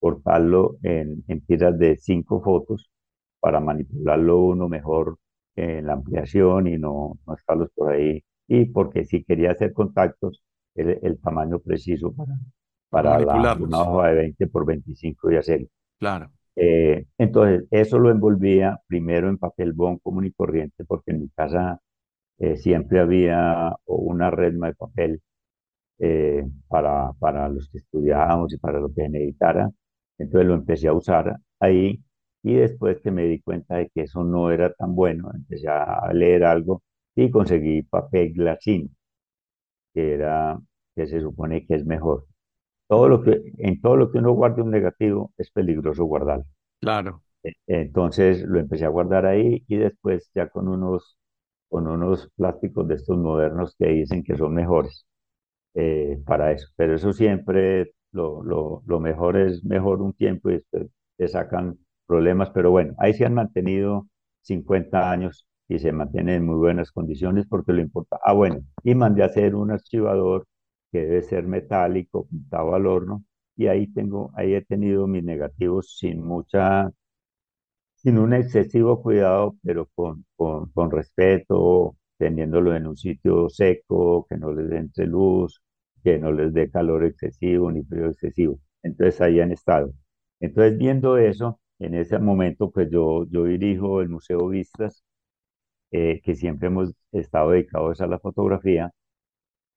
[0.00, 2.90] cortarlo en, en tiras de 5 fotos
[3.40, 5.18] para manipularlo uno mejor
[5.56, 8.22] en la ampliación y no, no estarlos por ahí.
[8.46, 10.42] Y porque si quería hacer contactos,
[10.74, 12.34] el, el tamaño preciso para,
[12.90, 15.68] Para la, una hoja de 20 por 25 y hacerlo.
[15.98, 16.30] Claro.
[16.56, 21.28] Eh, entonces, eso lo envolvía primero en papel bond común y corriente, porque en mi
[21.30, 21.80] casa
[22.38, 25.22] eh, siempre había una redma de papel
[25.98, 29.70] eh, para, para los que estudiábamos y para lo que necesitara.
[30.18, 32.02] Entonces lo empecé a usar ahí
[32.42, 36.12] y después que me di cuenta de que eso no era tan bueno, empecé a
[36.12, 36.82] leer algo
[37.14, 38.94] y conseguí papel glacín,
[39.94, 40.58] que era,
[40.94, 42.26] que se supone que es mejor.
[42.88, 46.46] Todo lo que, en todo lo que uno guarde un negativo es peligroso guardarlo.
[46.80, 47.22] Claro.
[47.44, 51.18] E- Entonces lo empecé a guardar ahí y después ya con unos,
[51.70, 55.06] con unos plásticos de estos modernos que dicen que son mejores
[55.78, 56.68] eh, para eso.
[56.76, 62.50] Pero eso siempre, lo, lo, mejor es mejor un tiempo y después te sacan problemas.
[62.50, 64.08] Pero bueno, ahí se han mantenido
[64.42, 68.18] 50 años y se mantiene en muy buenas condiciones porque lo importa.
[68.24, 70.46] Ah, bueno, y mandé a hacer un archivador
[70.90, 73.24] que debe ser metálico, pintado al horno,
[73.56, 76.90] y ahí tengo, ahí he tenido mis negativos sin mucha,
[77.96, 84.36] sin un excesivo cuidado, pero con, con, con respeto, teniéndolo en un sitio seco, que
[84.36, 85.62] no les entre luz,
[86.02, 88.60] que no les dé calor excesivo ni frío excesivo.
[88.82, 89.92] Entonces ahí han estado.
[90.40, 95.04] Entonces viendo eso, en ese momento pues yo, yo dirijo el Museo Vistas,
[95.90, 98.92] eh, que siempre hemos estado dedicados a la fotografía,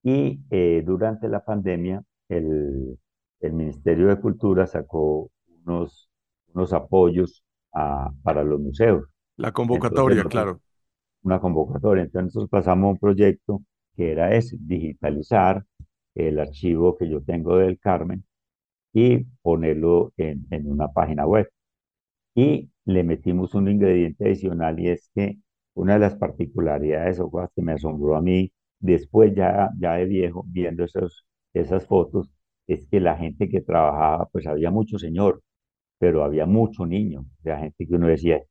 [0.04, 2.98] y eh, durante la pandemia el,
[3.40, 5.30] el, Ministerio de Cultura sacó
[5.66, 6.10] unos,
[6.54, 9.06] unos apoyos a, para los museos.
[9.38, 10.60] La convocatoria, claro.
[11.24, 12.04] Una convocatoria.
[12.04, 13.62] Entonces pasamos un proyecto
[13.96, 15.64] que era ese, digitalizar
[16.16, 18.24] el archivo que yo tengo del Carmen
[18.94, 21.50] y ponerlo en, en una página web.
[22.36, 25.38] Y le metimos un ingrediente adicional y es que
[25.74, 30.06] una de las particularidades o cosas que me asombró a mí después ya, ya de
[30.06, 32.32] viejo, viendo esos, esas fotos,
[32.68, 35.42] es que la gente que trabajaba, pues había mucho señor,
[36.00, 38.42] pero había mucho niño, o sea, gente que uno decía,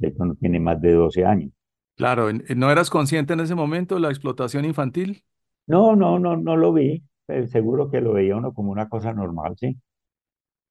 [0.00, 1.52] esto no tiene más de 12 años.
[1.96, 5.24] Claro, ¿no eras consciente en ese momento de la explotación infantil?
[5.72, 9.12] No, no, no, no lo vi, pero seguro que lo veía uno como una cosa
[9.12, 9.78] normal, sí.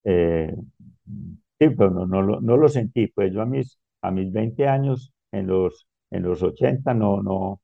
[0.03, 0.55] Eh,
[1.59, 4.67] sí, pero no, no, lo, no lo sentí, pues yo a mis, a mis 20
[4.67, 7.61] años, en los, en los 80, no, no,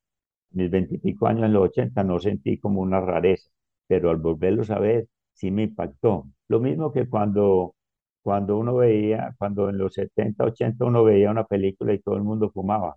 [0.52, 3.50] mis veintipico años en los 80 no sentí como una rareza,
[3.88, 6.26] pero al volverlos a ver sí me impactó.
[6.48, 7.74] Lo mismo que cuando,
[8.22, 12.24] cuando uno veía, cuando en los 70, 80 uno veía una película y todo el
[12.24, 12.96] mundo fumaba.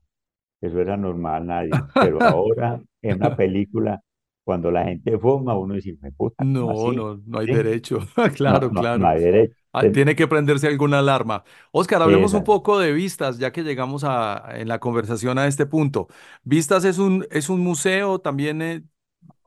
[0.62, 1.71] Eso era normal, nadie.
[2.00, 4.02] Pero ahora en una película,
[4.47, 6.41] cuando la gente fuma, uno dice, me puta.
[6.45, 7.99] No, no, no hay derecho.
[8.33, 8.97] claro, claro.
[8.97, 9.53] No hay derecho.
[9.73, 11.43] Ah, tiene que prenderse alguna alarma.
[11.71, 15.65] Oscar, hablemos un poco de Vistas, ya que llegamos a, en la conversación a este
[15.65, 16.07] punto.
[16.45, 18.83] Vistas es un, es un museo, también eh,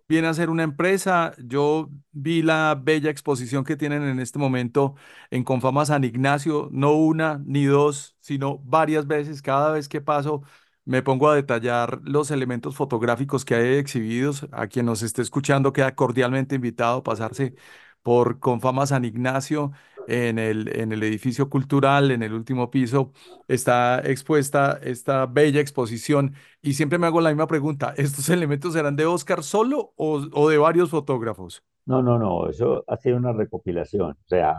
[0.06, 1.32] viene a ser una empresa.
[1.42, 4.96] Yo vi la bella exposición que tienen en este momento
[5.30, 9.40] en Confama San Ignacio, no una ni dos, sino varias veces.
[9.40, 10.42] Cada vez que paso
[10.90, 14.46] me pongo a detallar los elementos fotográficos que hay exhibidos.
[14.50, 17.55] A quien nos esté escuchando queda cordialmente invitado a pasarse
[18.03, 19.70] por Confama San Ignacio
[20.09, 23.12] en el, en el edificio cultural, en el último piso,
[23.46, 26.35] está expuesta esta bella exposición.
[26.61, 30.48] Y siempre me hago la misma pregunta, ¿estos elementos serán de Oscar solo o, o
[30.48, 31.62] de varios fotógrafos?
[31.87, 34.12] No, no, no, eso ha sido una recopilación.
[34.12, 34.55] O sea,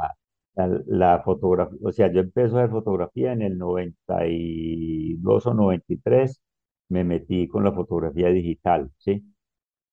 [0.55, 6.41] la, la fotografía, o sea, yo empecé a hacer fotografía en el 92 o 93,
[6.89, 9.23] me metí con la fotografía digital, ¿sí?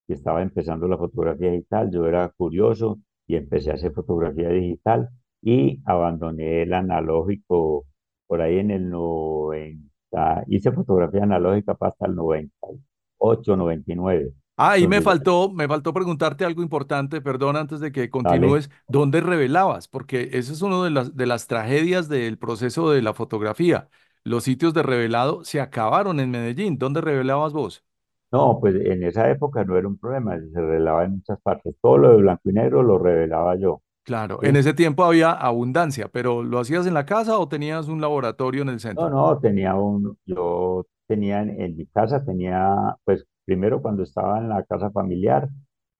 [0.08, 5.08] Estaba empezando la fotografía digital, yo era curioso y empecé a hacer fotografía digital
[5.42, 7.86] y abandoné el analógico
[8.26, 14.32] por ahí en el 90, hice fotografía analógica hasta el 98, 99.
[14.58, 19.20] Ah, y me faltó, me faltó preguntarte algo importante, perdón, antes de que continúes, ¿dónde
[19.20, 19.88] revelabas?
[19.88, 23.88] Porque eso es una de las, de las tragedias del proceso de la fotografía.
[24.24, 26.76] Los sitios de revelado se acabaron en Medellín.
[26.76, 27.84] ¿Dónde revelabas vos?
[28.30, 31.74] No, pues en esa época no era un problema, se revelaba en muchas partes.
[31.80, 33.80] Todo lo de blanco y negro lo revelaba yo.
[34.02, 38.00] Claro, en ese tiempo había abundancia, pero ¿lo hacías en la casa o tenías un
[38.00, 39.08] laboratorio en el centro?
[39.08, 44.50] No, no, tenía un, yo tenía en, mi casa, tenía, pues primero cuando estaba en
[44.50, 45.48] la casa familiar,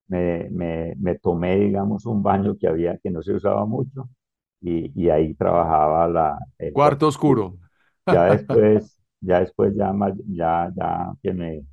[0.09, 4.11] me, me, me tomé, digamos, un baño que había, que no se usaba mucho,
[4.61, 6.39] y, y ahí trabajaba la...
[6.59, 7.59] el Cuarto oscuro.
[8.11, 9.93] Ya después, ya después, ya,
[10.29, 11.65] ya, ya que me,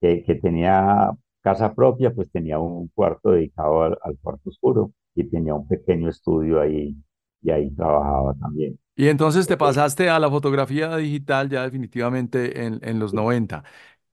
[0.00, 5.24] que, que tenía casa propia, pues tenía un cuarto dedicado al, al cuarto oscuro y
[5.24, 6.96] tenía un pequeño estudio ahí
[7.42, 8.78] y ahí trabajaba también.
[8.94, 13.64] Y entonces te pasaste a la fotografía digital ya definitivamente en, en los 90.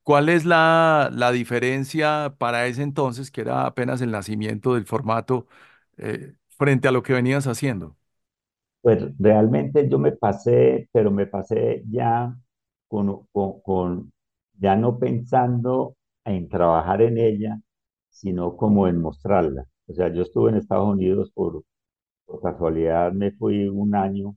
[0.02, 5.46] ¿Cuál es la, la, diferencia para ese entonces, que era apenas el nacimiento del formato,
[5.98, 7.96] eh, frente a lo que venías haciendo?
[8.82, 12.34] Pues realmente yo me pasé, pero me pasé ya
[12.88, 14.12] con, con,
[14.58, 17.60] ya no pensando en trabajar en ella,
[18.10, 19.66] sino como en mostrarla.
[19.86, 21.62] O sea, yo estuve en Estados Unidos por,
[22.26, 24.36] por casualidad, me fui un año,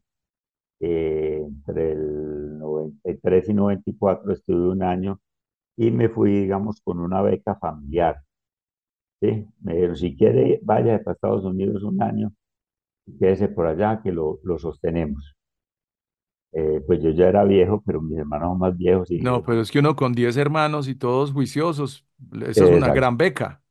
[0.79, 5.19] eh, entre el 93 y 94 estuve un año
[5.77, 8.21] y me fui, digamos, con una beca familiar.
[9.21, 9.47] ¿sí?
[9.61, 12.33] Me dijeron, si quiere, vaya para Estados Unidos un año
[13.19, 15.35] quédese por allá que lo, lo sostenemos.
[16.53, 19.09] Eh, pues yo ya era viejo, pero mis hermanos son más viejos.
[19.09, 22.05] Y no, pero es que uno con 10 hermanos y todos juiciosos,
[22.47, 23.61] esa es una gran beca.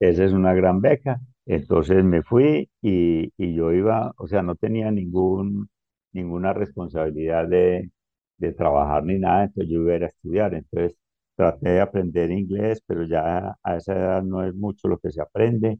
[0.00, 1.20] Esa es una gran beca.
[1.44, 5.68] Entonces me fui y, y, yo iba, o sea, no tenía ningún,
[6.12, 7.90] ninguna responsabilidad de,
[8.38, 10.54] de trabajar ni nada, entonces yo iba a ir a estudiar.
[10.54, 10.96] Entonces
[11.40, 15.22] traté de aprender inglés, pero ya a esa edad no es mucho lo que se
[15.22, 15.78] aprende.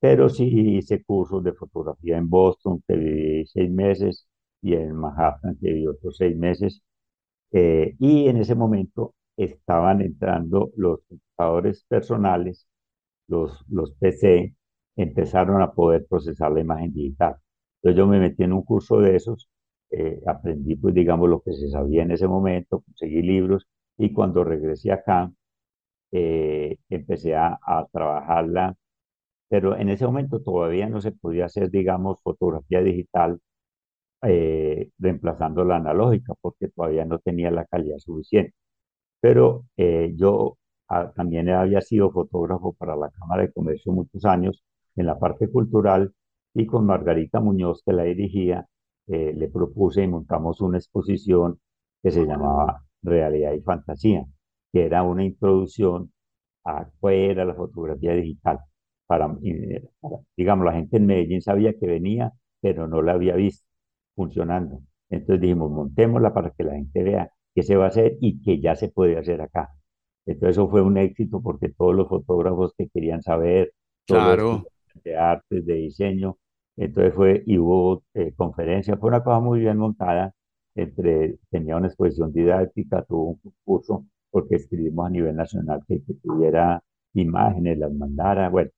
[0.00, 0.44] Pero sí
[0.78, 4.26] hice cursos de fotografía en Boston, que viví seis meses,
[4.62, 6.82] y en Manhattan, que viví otros seis meses.
[7.52, 12.66] Eh, y en ese momento estaban entrando los computadores personales,
[13.28, 14.54] los, los PC,
[14.96, 17.36] empezaron a poder procesar la imagen digital.
[17.82, 19.48] Entonces yo me metí en un curso de esos,
[19.90, 23.66] eh, aprendí pues digamos lo que se sabía en ese momento, conseguí libros
[23.98, 25.32] y cuando regresé acá
[26.12, 28.76] eh, empecé a, a trabajarla,
[29.48, 33.40] pero en ese momento todavía no se podía hacer digamos fotografía digital
[34.22, 38.54] eh, reemplazando la analógica porque todavía no tenía la calidad suficiente.
[39.20, 44.62] Pero eh, yo ah, también había sido fotógrafo para la Cámara de Comercio muchos años
[44.96, 46.14] en la parte cultural
[46.54, 48.66] y con Margarita Muñoz, que la dirigía,
[49.08, 51.60] eh, le propuse y montamos una exposición
[52.02, 54.24] que se llamaba Realidad y Fantasía,
[54.72, 56.12] que era una introducción
[56.64, 58.60] a cuál era la fotografía digital.
[59.06, 59.28] Para,
[60.00, 63.66] para, digamos, la gente en Medellín sabía que venía, pero no la había visto
[64.14, 64.80] funcionando.
[65.10, 68.60] Entonces dijimos, montémosla para que la gente vea qué se va a hacer y que
[68.60, 69.70] ya se puede hacer acá.
[70.26, 73.72] Entonces eso fue un éxito porque todos los fotógrafos que querían saber,
[74.06, 74.64] claro.
[75.04, 76.38] de arte, de diseño,
[76.76, 80.34] entonces fue, y hubo eh, conferencia, fue una cosa muy bien montada,
[80.74, 86.14] entre, tenía una exposición didáctica, tuvo un concurso, porque escribimos a nivel nacional que, que
[86.14, 86.82] tuviera
[87.14, 88.70] imágenes, las mandara, bueno,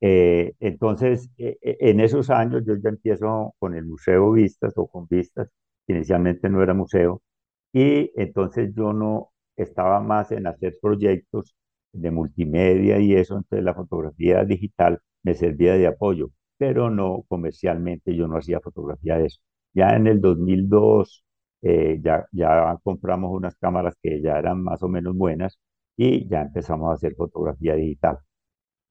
[0.00, 4.86] eh, entonces, eh, eh, en esos años yo ya empiezo con el Museo Vistas o
[4.88, 5.48] con Vistas,
[5.86, 7.22] inicialmente no era museo,
[7.72, 11.56] y entonces yo no estaba más en hacer proyectos
[11.92, 18.14] de multimedia y eso, entonces la fotografía digital me servía de apoyo, pero no comercialmente,
[18.14, 19.40] yo no hacía fotografía de eso.
[19.74, 21.24] Ya en el 2002
[21.62, 25.58] ya, ya compramos unas cámaras que ya eran más o menos buenas
[25.96, 28.18] y ya empezamos a hacer fotografía digital.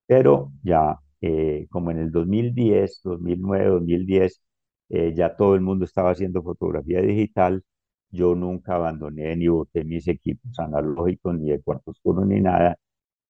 [0.05, 4.41] Pero ya eh, como en el 2010, 2009, 2010,
[5.15, 7.63] ya todo el mundo estaba haciendo fotografía digital,
[8.09, 12.77] yo nunca abandoné ni boté mis equipos analógicos, ni de cuarto oscuro, ni nada,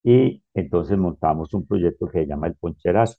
[0.02, 3.16] y entonces montamos un proyecto que se llama El Poncherazo,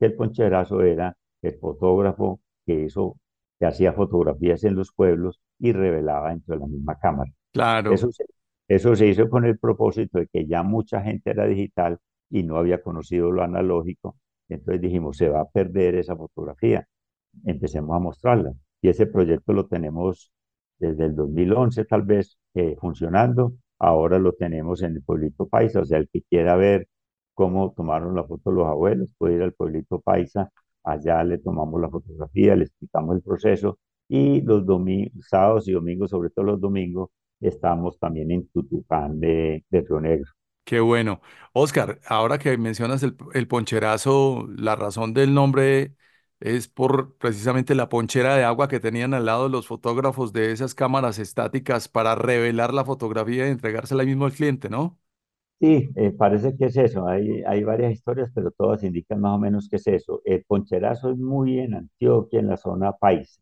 [0.00, 3.16] el Poncherazo era el fotógrafo que hizo,
[3.62, 7.30] que hacía fotografías en los pueblos y revelaba dentro de la misma cámara.
[7.52, 7.92] Claro.
[7.92, 8.10] Eso
[8.66, 11.98] eso se hizo con el propósito de que ya mucha gente era digital
[12.28, 14.16] y no había conocido lo analógico.
[14.48, 16.88] Entonces dijimos, se va a perder esa fotografía.
[17.44, 18.52] Empecemos a mostrarla.
[18.80, 20.32] Y ese proyecto lo tenemos
[20.78, 23.52] desde el 2011 tal vez eh, funcionando.
[23.78, 25.80] Ahora lo tenemos en el pueblito Paisa.
[25.82, 26.88] O sea, el que quiera ver
[27.34, 30.50] cómo tomaron la foto los abuelos puede ir al pueblito Paisa.
[30.84, 33.78] Allá le tomamos la fotografía, le explicamos el proceso.
[34.08, 34.64] Y los
[35.28, 37.10] sábados y domingos, sobre todo los domingos,
[37.40, 40.30] estamos también en Tutucán de, de Río Negro.
[40.64, 41.20] Qué bueno.
[41.52, 45.96] Oscar, ahora que mencionas el, el poncherazo, la razón del nombre
[46.40, 50.74] es por precisamente la ponchera de agua que tenían al lado los fotógrafos de esas
[50.74, 54.98] cámaras estáticas para revelar la fotografía y entregársela ahí mismo al cliente, ¿no?
[55.62, 57.06] Sí, eh, parece que es eso.
[57.06, 60.20] Hay, hay varias historias, pero todas indican más o menos que es eso.
[60.24, 63.40] El poncherazo es muy en Antioquia, en la zona paisa.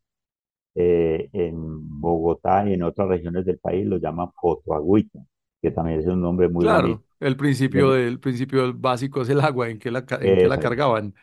[0.76, 1.54] Eh, en
[2.00, 5.20] Bogotá y en otras regiones del país lo llaman fotoagüita,
[5.62, 9.70] que también es un nombre muy Claro, el principio del principio básico es el agua,
[9.70, 11.14] en que la, en que la cargaban.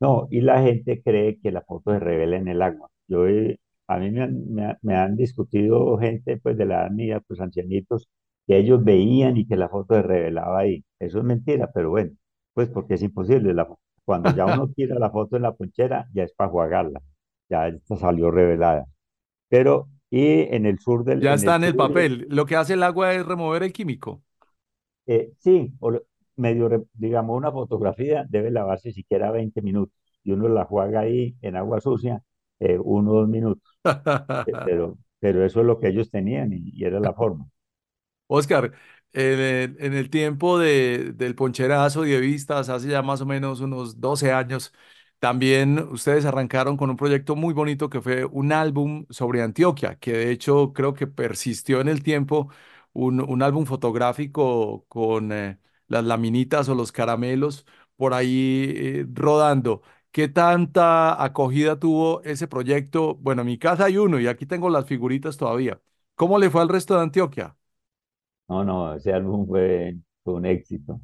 [0.00, 2.90] No, y la gente cree que la foto se revela en el agua.
[3.08, 6.90] Yo he- a mí me han, me me han discutido gente pues de la edad
[6.90, 8.08] mía, pues ancianitos,
[8.46, 10.84] que ellos veían y que la foto se revelaba ahí.
[10.98, 12.12] Eso es mentira, pero bueno,
[12.54, 13.54] pues porque es imposible.
[13.54, 13.68] La,
[14.04, 17.02] cuando ya uno tira la foto en la ponchera, ya es para jugarla,
[17.48, 18.86] ya salió revelada.
[19.48, 22.26] Pero, y en el sur del, Ya en el está en el papel.
[22.30, 24.22] Lo que hace el agua es remover el químico.
[25.06, 25.92] eh, sí, o
[26.36, 31.56] medio, digamos, una fotografía debe lavarse siquiera 20 minutos y uno la juega ahí en
[31.56, 32.22] agua sucia,
[32.60, 33.62] eh, uno o dos minutos.
[34.62, 37.46] Pero, pero eso es lo que ellos tenían y, y era la forma.
[38.26, 38.72] Oscar,
[39.12, 43.60] en el, en el tiempo de, del poncherazo de vistas, hace ya más o menos
[43.60, 44.72] unos 12 años,
[45.18, 50.12] también ustedes arrancaron con un proyecto muy bonito que fue un álbum sobre Antioquia, que
[50.12, 52.50] de hecho creo que persistió en el tiempo,
[52.92, 55.58] un, un álbum fotográfico con eh,
[55.88, 57.66] las laminitas o los caramelos
[57.96, 59.82] por ahí eh, rodando.
[60.10, 63.14] ¿Qué tanta acogida tuvo ese proyecto?
[63.16, 65.80] Bueno, en mi casa hay uno y aquí tengo las figuritas todavía.
[66.14, 67.55] ¿Cómo le fue al resto de Antioquia?
[68.48, 71.00] No, no, ese álbum fue, un éxito.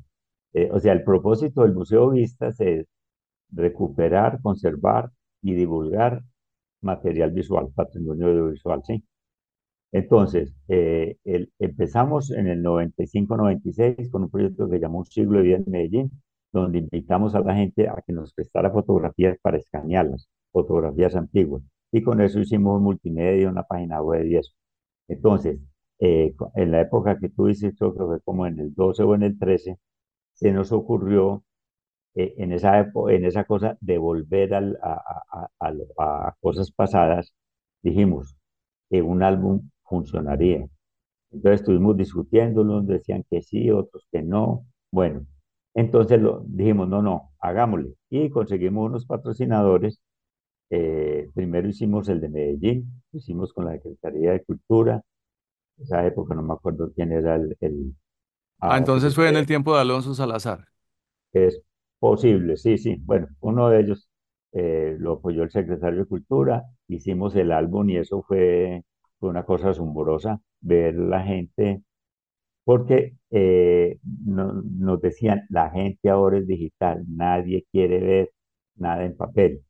[0.52, 2.86] Eh, o sea, el propósito del Museo Vistas es
[3.50, 5.10] recuperar, conservar
[5.42, 6.22] y divulgar
[6.82, 9.04] material visual, patrimonio audiovisual, sí.
[9.92, 11.18] Entonces, eh,
[11.58, 16.22] empezamos en el 95-96 con un proyecto que llamó Un siglo de vida en Medellín,
[16.52, 21.62] donde invitamos a la gente a que nos prestara fotografías para escanearlas, fotografías antiguas.
[21.92, 24.52] Y con eso hicimos un multimedia, una página web y eso.
[25.08, 25.60] Entonces,
[26.02, 29.14] eh, en la época que tú dices, creo que fue como en el 12 o
[29.14, 29.78] en el 13,
[30.34, 31.44] se nos ocurrió
[32.14, 32.80] eh, en, esa
[33.10, 35.50] en esa cosa de volver a, a,
[35.98, 37.34] a, cosas pasadas,
[37.82, 38.36] dijimos
[38.90, 40.66] que un álbum funcionaría.
[41.32, 44.66] Entonces estuvimos discutiendo, unos decían que sí, otros que no.
[44.92, 45.26] Bueno,
[45.74, 47.94] entonces lo, dijimos, no, no, hagámosle.
[48.10, 50.00] Y conseguimos unos patrocinadores.
[50.70, 55.02] Eh, primero hicimos el de Medellín, hicimos con la Secretaría de Cultura.
[55.78, 57.94] Esa época no me acuerdo quién era el...
[58.60, 60.66] ah, entonces fue en el tiempo de Alonso Salazar.
[61.32, 61.62] Es
[61.98, 62.96] posible, sí, sí.
[63.04, 64.08] Bueno, uno de ellos
[64.52, 68.84] eh, lo apoyó el secretario de Cultura, hicimos el álbum y eso fue,
[69.18, 71.82] fue una cosa asombrosa ver la gente
[72.64, 78.30] porque eh, nos decían, la gente ahora es digital, nadie quiere ver
[78.76, 79.62] nada en papel.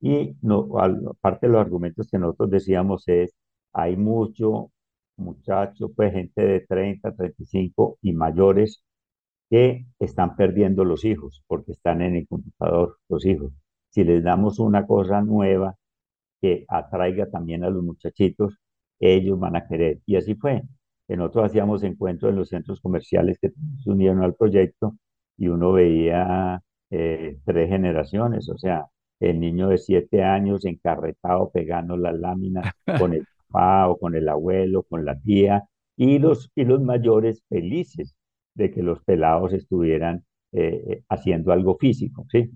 [0.00, 0.68] Y no,
[1.10, 3.34] aparte de los argumentos que nosotros decíamos es,
[3.72, 4.72] hay mucho
[5.20, 8.84] muchachos, pues gente de 30, 35 y mayores
[9.50, 13.52] que están perdiendo los hijos porque están en el computador, los hijos.
[13.90, 15.76] Si les damos una cosa nueva
[16.40, 18.58] que atraiga también a los muchachitos,
[19.00, 20.00] ellos van a querer.
[20.06, 20.62] Y así fue
[21.16, 23.50] nosotros hacíamos encuentros en los centros comerciales que
[23.82, 24.96] se unieron al proyecto
[25.36, 28.86] y uno veía eh, tres generaciones, o sea,
[29.20, 32.62] el niño de siete años encarretado pegando la lámina
[32.98, 35.64] con el papá o con el abuelo, con la tía,
[35.96, 38.14] y los, y los mayores felices
[38.54, 42.50] de que los pelados estuvieran eh, eh, haciendo algo físico, ¿sí?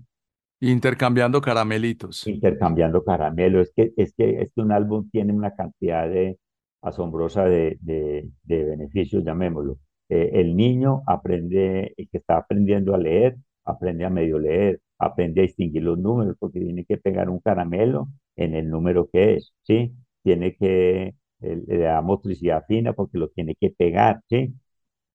[0.61, 2.25] Intercambiando caramelitos.
[2.27, 3.67] Intercambiando caramelos.
[3.67, 6.37] Es que, es que, es que un álbum tiene una cantidad de,
[6.85, 9.79] asombrosa de, de, beneficios, llamémoslo.
[10.07, 15.41] Eh, el niño aprende, el que está aprendiendo a leer, aprende a medio leer, aprende
[15.41, 19.53] a distinguir los números, porque tiene que pegar un caramelo en el número que es,
[19.63, 19.93] ¿sí?
[20.25, 24.53] Tiene que, le da motricidad fina porque lo tiene que pegar, ¿sí?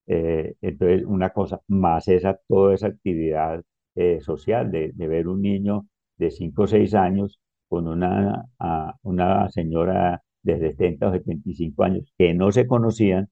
[0.06, 3.62] Eh, entonces, una cosa más esa, toda esa actividad
[3.96, 5.86] eh, social de, de, ver un niño
[6.16, 12.12] de 5 o 6 años con una, a, una señora de 70 o 75 años
[12.18, 13.28] que no se conocían,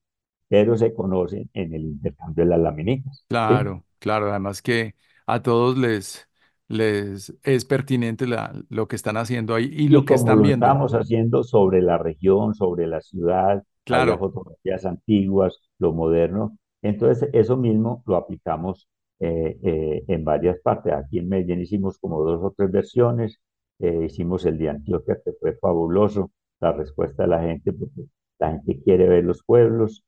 [0.47, 3.25] pero se conocen en el intercambio de las laminitas.
[3.29, 4.95] Claro, claro, además que
[5.27, 6.28] a todos les,
[6.69, 10.65] les es pertinente la, lo que están haciendo ahí y, lo que están viendo.
[10.65, 14.11] Estamos haciendo sobre la región, sobre la ciudad, claro.
[14.11, 16.57] las fotografías antiguas, lo moderno.
[16.81, 18.87] Entonces, eso mismo lo aplicamos
[19.19, 20.93] eh, eh, en varias partes.
[20.93, 23.39] Aquí en Medellín hicimos como dos o tres versiones.
[23.79, 28.05] Eh, hicimos el de Antioquia, que fue fabuloso la respuesta de la gente, porque
[28.37, 30.03] la gente quiere ver los pueblos.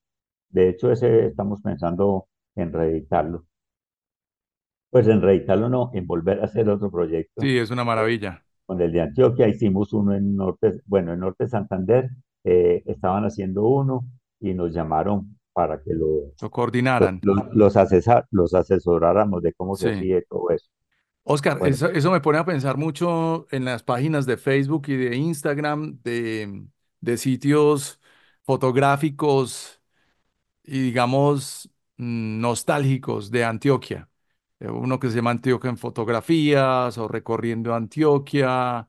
[0.49, 3.45] De hecho, ese estamos pensando en reeditarlo.
[4.91, 7.41] Pues en reeditarlo no, en volver a hacer otro proyecto.
[7.41, 8.43] Sí, es una maravilla.
[8.65, 12.09] Con el de Antioquia hicimos uno en Norte, bueno, en Norte Santander,
[12.43, 14.05] eh, estaban haciendo uno
[14.39, 17.19] y nos llamaron para que lo, lo coordinaran.
[17.23, 17.75] Los, los,
[18.31, 20.69] los asesoráramos de cómo se hacía todo eso.
[21.23, 25.99] Oscar, eso, me pone a pensar mucho en las páginas de Facebook y de Instagram
[26.03, 26.65] de,
[26.99, 27.99] de sitios
[28.43, 29.81] fotográficos
[30.63, 34.09] y digamos mm, nostálgicos de Antioquia.
[34.61, 38.87] Eh, uno que se llama Antioquia en fotografías o recorriendo Antioquia.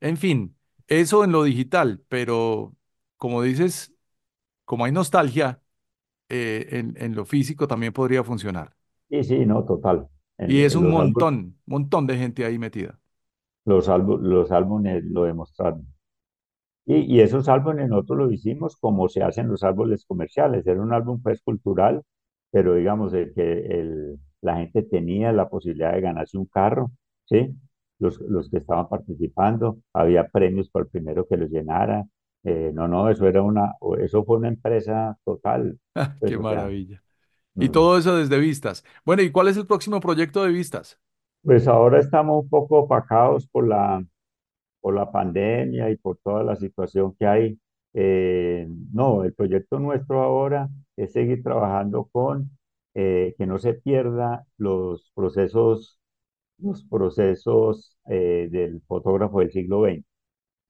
[0.00, 0.56] En fin,
[0.86, 2.76] eso en lo digital, pero
[3.16, 3.94] como dices,
[4.66, 5.62] como hay nostalgia,
[6.28, 8.76] eh, en, en lo físico también podría funcionar.
[9.08, 10.08] Sí, sí, no, total.
[10.38, 12.98] Y es un montón, montón de gente ahí metida.
[13.64, 15.86] Los, los álbumes lo demostraron.
[16.86, 20.66] Y, y, esos álbumes nosotros lo hicimos como se hacen los álbumes comerciales.
[20.66, 22.02] Era un álbum pues cultural,
[22.50, 26.90] pero digamos que el, la gente tenía la posibilidad de ganarse un carro,
[27.24, 27.56] ¿sí?
[27.98, 32.04] Los, los que estaban participando, había premios por el primero que los llenara.
[32.44, 35.78] Eh, no, no, eso era una, eso fue una empresa total.
[36.26, 37.02] Qué maravilla.
[37.56, 38.84] Y todo eso desde Vistas.
[39.04, 41.00] Bueno, ¿y cuál es el próximo proyecto de Vistas?
[41.42, 44.04] Pues ahora estamos un poco opacados por la,
[44.80, 47.58] por la pandemia y por toda la situación que hay.
[47.94, 52.50] Eh, no, el proyecto nuestro ahora es seguir trabajando con
[52.94, 56.00] eh, que no se pierda los procesos,
[56.58, 60.04] los procesos eh, del fotógrafo del siglo XX.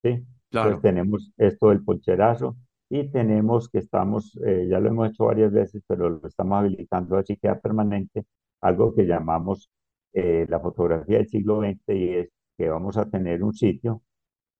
[0.02, 0.26] ¿sí?
[0.50, 0.80] Claro.
[0.80, 2.56] tenemos esto del poncherazo,
[2.88, 7.16] y tenemos que estamos, eh, ya lo hemos hecho varias veces, pero lo estamos habilitando
[7.16, 8.24] así queda permanente,
[8.60, 9.70] algo que llamamos
[10.14, 14.02] la fotografía del siglo XX y es que vamos a tener un sitio,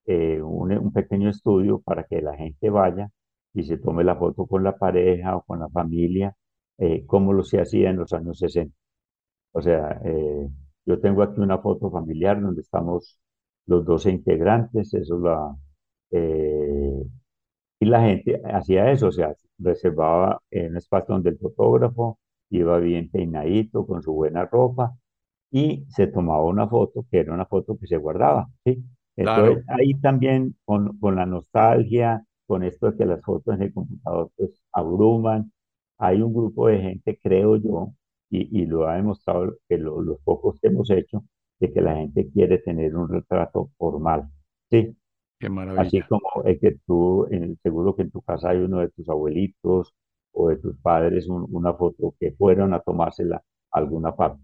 [0.06, 3.08] un, un, pequeño estudio para que la gente vaya
[3.54, 6.34] y se tome la foto con la pareja o con la familia,
[6.78, 8.74] eh, como lo se hacía en los años 60.
[9.52, 10.48] O sea, eh,
[10.86, 13.18] yo tengo aquí una foto familiar donde estamos
[13.66, 15.56] los 12 integrantes, eso la...
[16.10, 17.02] Eh,
[17.80, 22.18] y la gente hacía eso, o sea, reservaba en un espacio donde el fotógrafo
[22.50, 24.96] iba bien peinadito, con su buena ropa,
[25.50, 28.84] y se tomaba una foto, que era una foto que se guardaba, ¿sí?
[29.16, 33.72] Entonces, ahí también con, con, la nostalgia, con esto de que las fotos en el
[33.72, 35.52] computador pues abruman,
[35.98, 37.94] hay un grupo de gente, creo yo,
[38.30, 41.24] y, y lo ha demostrado que los pocos que hemos hecho,
[41.60, 44.28] de que la gente quiere tener un retrato formal,
[44.70, 44.96] ¿sí?
[45.38, 45.82] Qué maravilla.
[45.82, 49.08] Así como es que tú, en, seguro que en tu casa hay uno de tus
[49.08, 49.94] abuelitos
[50.32, 54.42] o de tus padres, una foto que fueron a tomársela a alguna parte.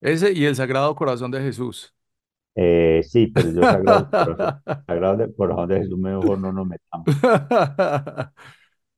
[0.00, 1.94] Ese y el Sagrado Corazón de Jesús.
[2.54, 7.06] Eh, sí, pero yo Sagrado Corazón, Sagrado Corazón de Jesús mejor no nos metamos.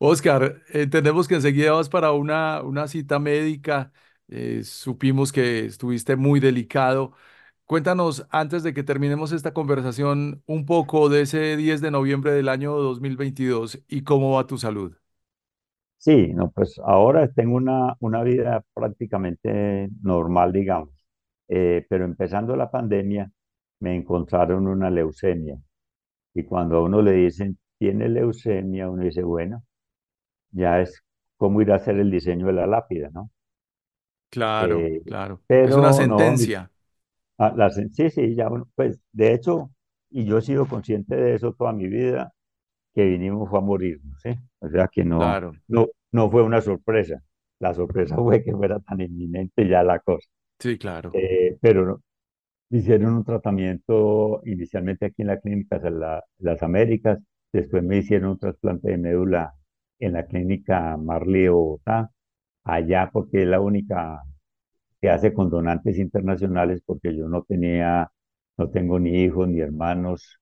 [0.07, 3.93] Oscar, entendemos que enseguida vas para una, una cita médica.
[4.29, 7.13] Eh, supimos que estuviste muy delicado.
[7.65, 12.49] Cuéntanos, antes de que terminemos esta conversación, un poco de ese 10 de noviembre del
[12.51, 14.95] año 2022 y cómo va tu salud.
[15.97, 20.91] Sí, no, pues ahora tengo una, una vida prácticamente normal, digamos.
[21.49, 23.31] Eh, pero empezando la pandemia,
[23.81, 25.57] me encontraron una leucemia.
[26.35, 29.65] Y cuando a uno le dicen, tiene leucemia, uno dice, bueno,
[30.55, 31.03] ya es
[31.37, 33.31] cómo ir a hacer el diseño de la lápida, ¿no?
[34.31, 35.41] Claro, eh, claro.
[35.49, 36.71] es una sentencia.
[37.39, 39.71] Ah, la, sí, sí, ya, bueno, pues de hecho,
[40.11, 42.33] y yo he sido consciente de eso toda mi vida,
[42.95, 44.31] que vinimos fue a morirnos, ¿sí?
[44.61, 45.19] O sea que no,
[45.69, 47.23] no, no fue una sorpresa.
[47.59, 50.29] La sorpresa fue que fuera tan inminente ya la cosa.
[50.59, 51.11] Sí, claro.
[51.13, 52.01] Eh, pero
[52.71, 55.91] hicieron un tratamiento inicialmente aquí en la clínica de
[56.39, 57.19] las Américas,
[57.53, 59.55] después me hicieron un trasplante de médula
[60.05, 62.11] en la clínica Marley Bogotá,
[62.65, 64.23] allá porque es la única
[65.01, 68.11] que hace con donantes internacionales porque yo no tenía,
[68.59, 70.41] no tengo ni hijos, ni hermanos,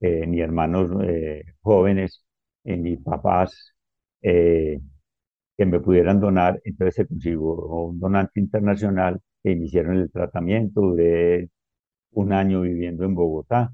[0.00, 2.24] eh, ni hermanos eh, jóvenes,
[2.64, 3.74] eh, ni papás
[4.22, 11.50] que me pudieran donar, entonces se consiguió un donante internacional que iniciaron el tratamiento, duré
[12.12, 13.72] un año viviendo en Bogotá,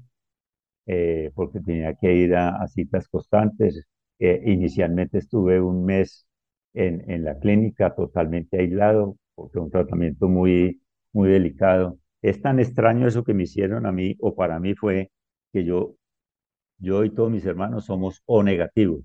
[1.35, 3.85] porque tenía que ir a citas constantes,
[4.19, 6.27] eh, inicialmente estuve un mes
[6.73, 10.81] en, en, la clínica totalmente aislado, porque un tratamiento muy,
[11.13, 11.99] muy delicado.
[12.21, 15.11] Es tan extraño eso que me hicieron a mí, o para mí fue
[15.53, 15.95] que yo,
[16.79, 19.01] yo y todos mis hermanos somos O negativos.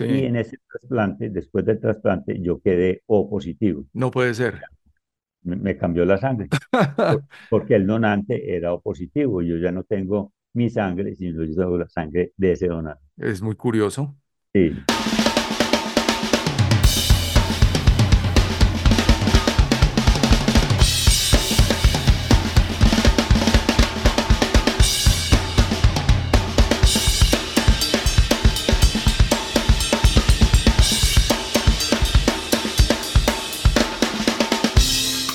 [0.00, 3.86] Y en ese trasplante, después del trasplante, yo quedé O positivo.
[3.94, 4.60] No puede ser.
[5.42, 6.48] Me, me cambió la sangre,
[7.50, 9.40] porque el donante era O positivo.
[9.40, 13.02] Yo ya no tengo mi sangre, sino yo tengo la sangre de ese donante.
[13.16, 14.14] Es muy curioso.
[14.58, 14.74] Sí.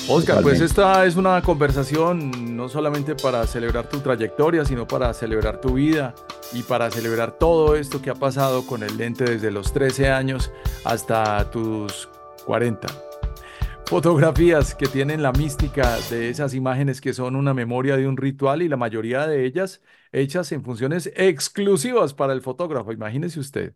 [0.06, 5.62] Oscar, pues esta es una conversación no solamente para celebrar tu trayectoria, sino para celebrar
[5.62, 6.14] tu vida
[6.54, 10.52] y para celebrar todo esto que ha pasado con el lente desde los 13 años
[10.84, 12.08] hasta tus
[12.46, 12.86] 40.
[13.86, 18.62] Fotografías que tienen la mística de esas imágenes que son una memoria de un ritual
[18.62, 19.82] y la mayoría de ellas
[20.12, 22.92] hechas en funciones exclusivas para el fotógrafo.
[22.92, 23.74] Imagínese usted,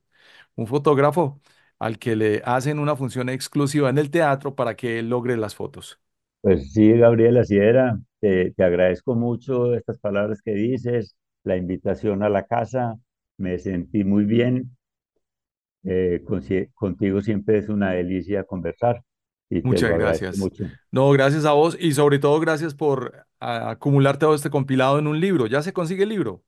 [0.57, 1.41] un fotógrafo
[1.79, 5.55] al que le hacen una función exclusiva en el teatro para que él logre las
[5.55, 6.01] fotos.
[6.41, 7.59] Pues sí, Gabriela, así
[8.21, 11.17] te agradezco mucho estas palabras que dices,
[11.49, 12.97] la invitación a la casa.
[13.39, 14.77] Me sentí muy bien.
[15.85, 16.23] Eh,
[16.75, 19.03] contigo siempre es una delicia conversar.
[19.51, 20.39] Y Muchas gracias.
[20.39, 20.65] Mucho.
[20.93, 25.19] No, gracias a vos y sobre todo gracias por acumular todo este compilado en un
[25.19, 25.47] libro.
[25.47, 26.43] ¿Ya se consigue el libro?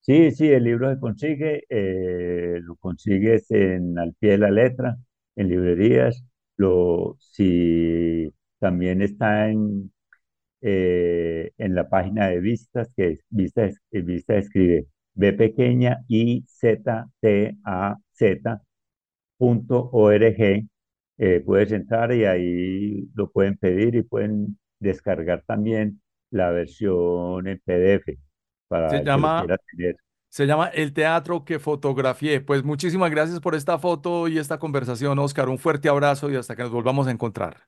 [0.00, 1.64] Sí, sí, el libro se consigue.
[1.68, 4.96] Eh, lo consigues en, al pie de la letra,
[5.34, 6.24] en librerías.
[6.56, 9.90] Lo, si también está en,
[10.60, 17.06] eh, en la página de Vistas, que es Vista, Vista escribe B pequeña I Z
[17.20, 18.62] T A Z
[19.38, 20.68] punto org.
[21.18, 27.58] Eh, puedes entrar y ahí lo pueden pedir y pueden descargar también la versión en
[27.64, 28.18] PDF
[28.68, 29.46] para se llama,
[30.28, 32.40] Se llama El Teatro que Fotografié.
[32.40, 35.48] Pues muchísimas gracias por esta foto y esta conversación, Oscar.
[35.48, 37.62] Un fuerte abrazo y hasta que nos volvamos a encontrar.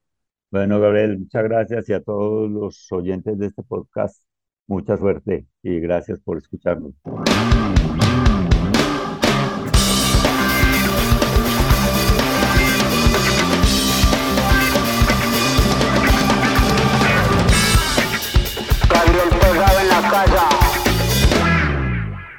[0.51, 4.23] Bueno, Gabriel, muchas gracias y a todos los oyentes de este podcast,
[4.67, 6.95] mucha suerte y gracias por escucharnos.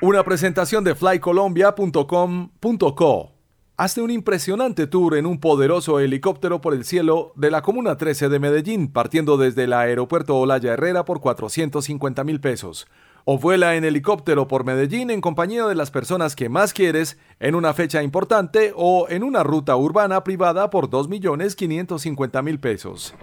[0.02, 3.39] Una presentación de flycolombia.com.co
[3.82, 8.28] Hazte un impresionante tour en un poderoso helicóptero por el cielo de la Comuna 13
[8.28, 12.90] de Medellín, partiendo desde el aeropuerto Olaya Herrera por 450 mil pesos.
[13.24, 17.56] O vuela en helicóptero por Medellín en compañía de las personas que más quieres en
[17.56, 23.14] una fecha importante o en una ruta urbana privada por 2.550.000 pesos.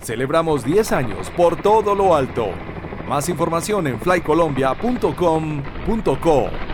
[0.00, 2.50] Celebramos 10 años por todo lo alto.
[3.08, 6.73] Más información en flycolombia.com.co.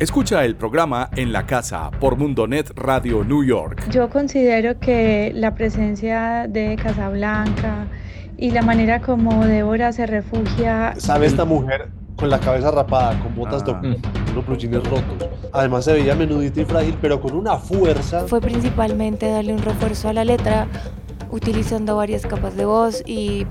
[0.00, 3.82] Escucha el programa En la Casa por Mundonet Radio New York.
[3.90, 7.88] Yo considero que la presencia de Casablanca
[8.36, 10.94] y la manera como Débora se refugia.
[10.98, 13.64] ¿Sabe esta mujer con la cabeza rapada, con botas ah.
[13.64, 13.96] con
[14.30, 15.28] unos pluchines rotos?
[15.52, 18.20] Además se veía menudita y frágil, pero con una fuerza.
[18.28, 20.68] Fue principalmente darle un refuerzo a la letra,
[21.32, 23.48] utilizando varias capas de voz y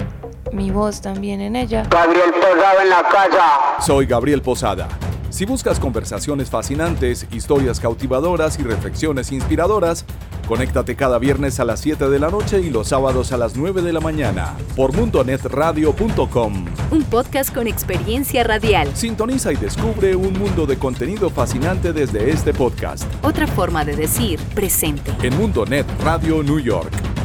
[0.54, 1.84] mi voz también en ella.
[1.90, 3.82] Gabriel Posada en la casa.
[3.82, 4.88] Soy Gabriel Posada
[5.30, 10.06] si buscas conversaciones fascinantes, historias cautivadoras y reflexiones inspiradoras,
[10.48, 13.82] conéctate cada viernes a las 7 de la noche y los sábados a las 9
[13.82, 16.66] de la mañana por mundonetradio.com.
[16.92, 18.90] Un podcast con experiencia radial.
[18.96, 23.04] Sintoniza y descubre un mundo de contenido fascinante desde este podcast.
[23.22, 25.12] Otra forma de decir presente.
[25.22, 27.17] En Mundonet Radio New York.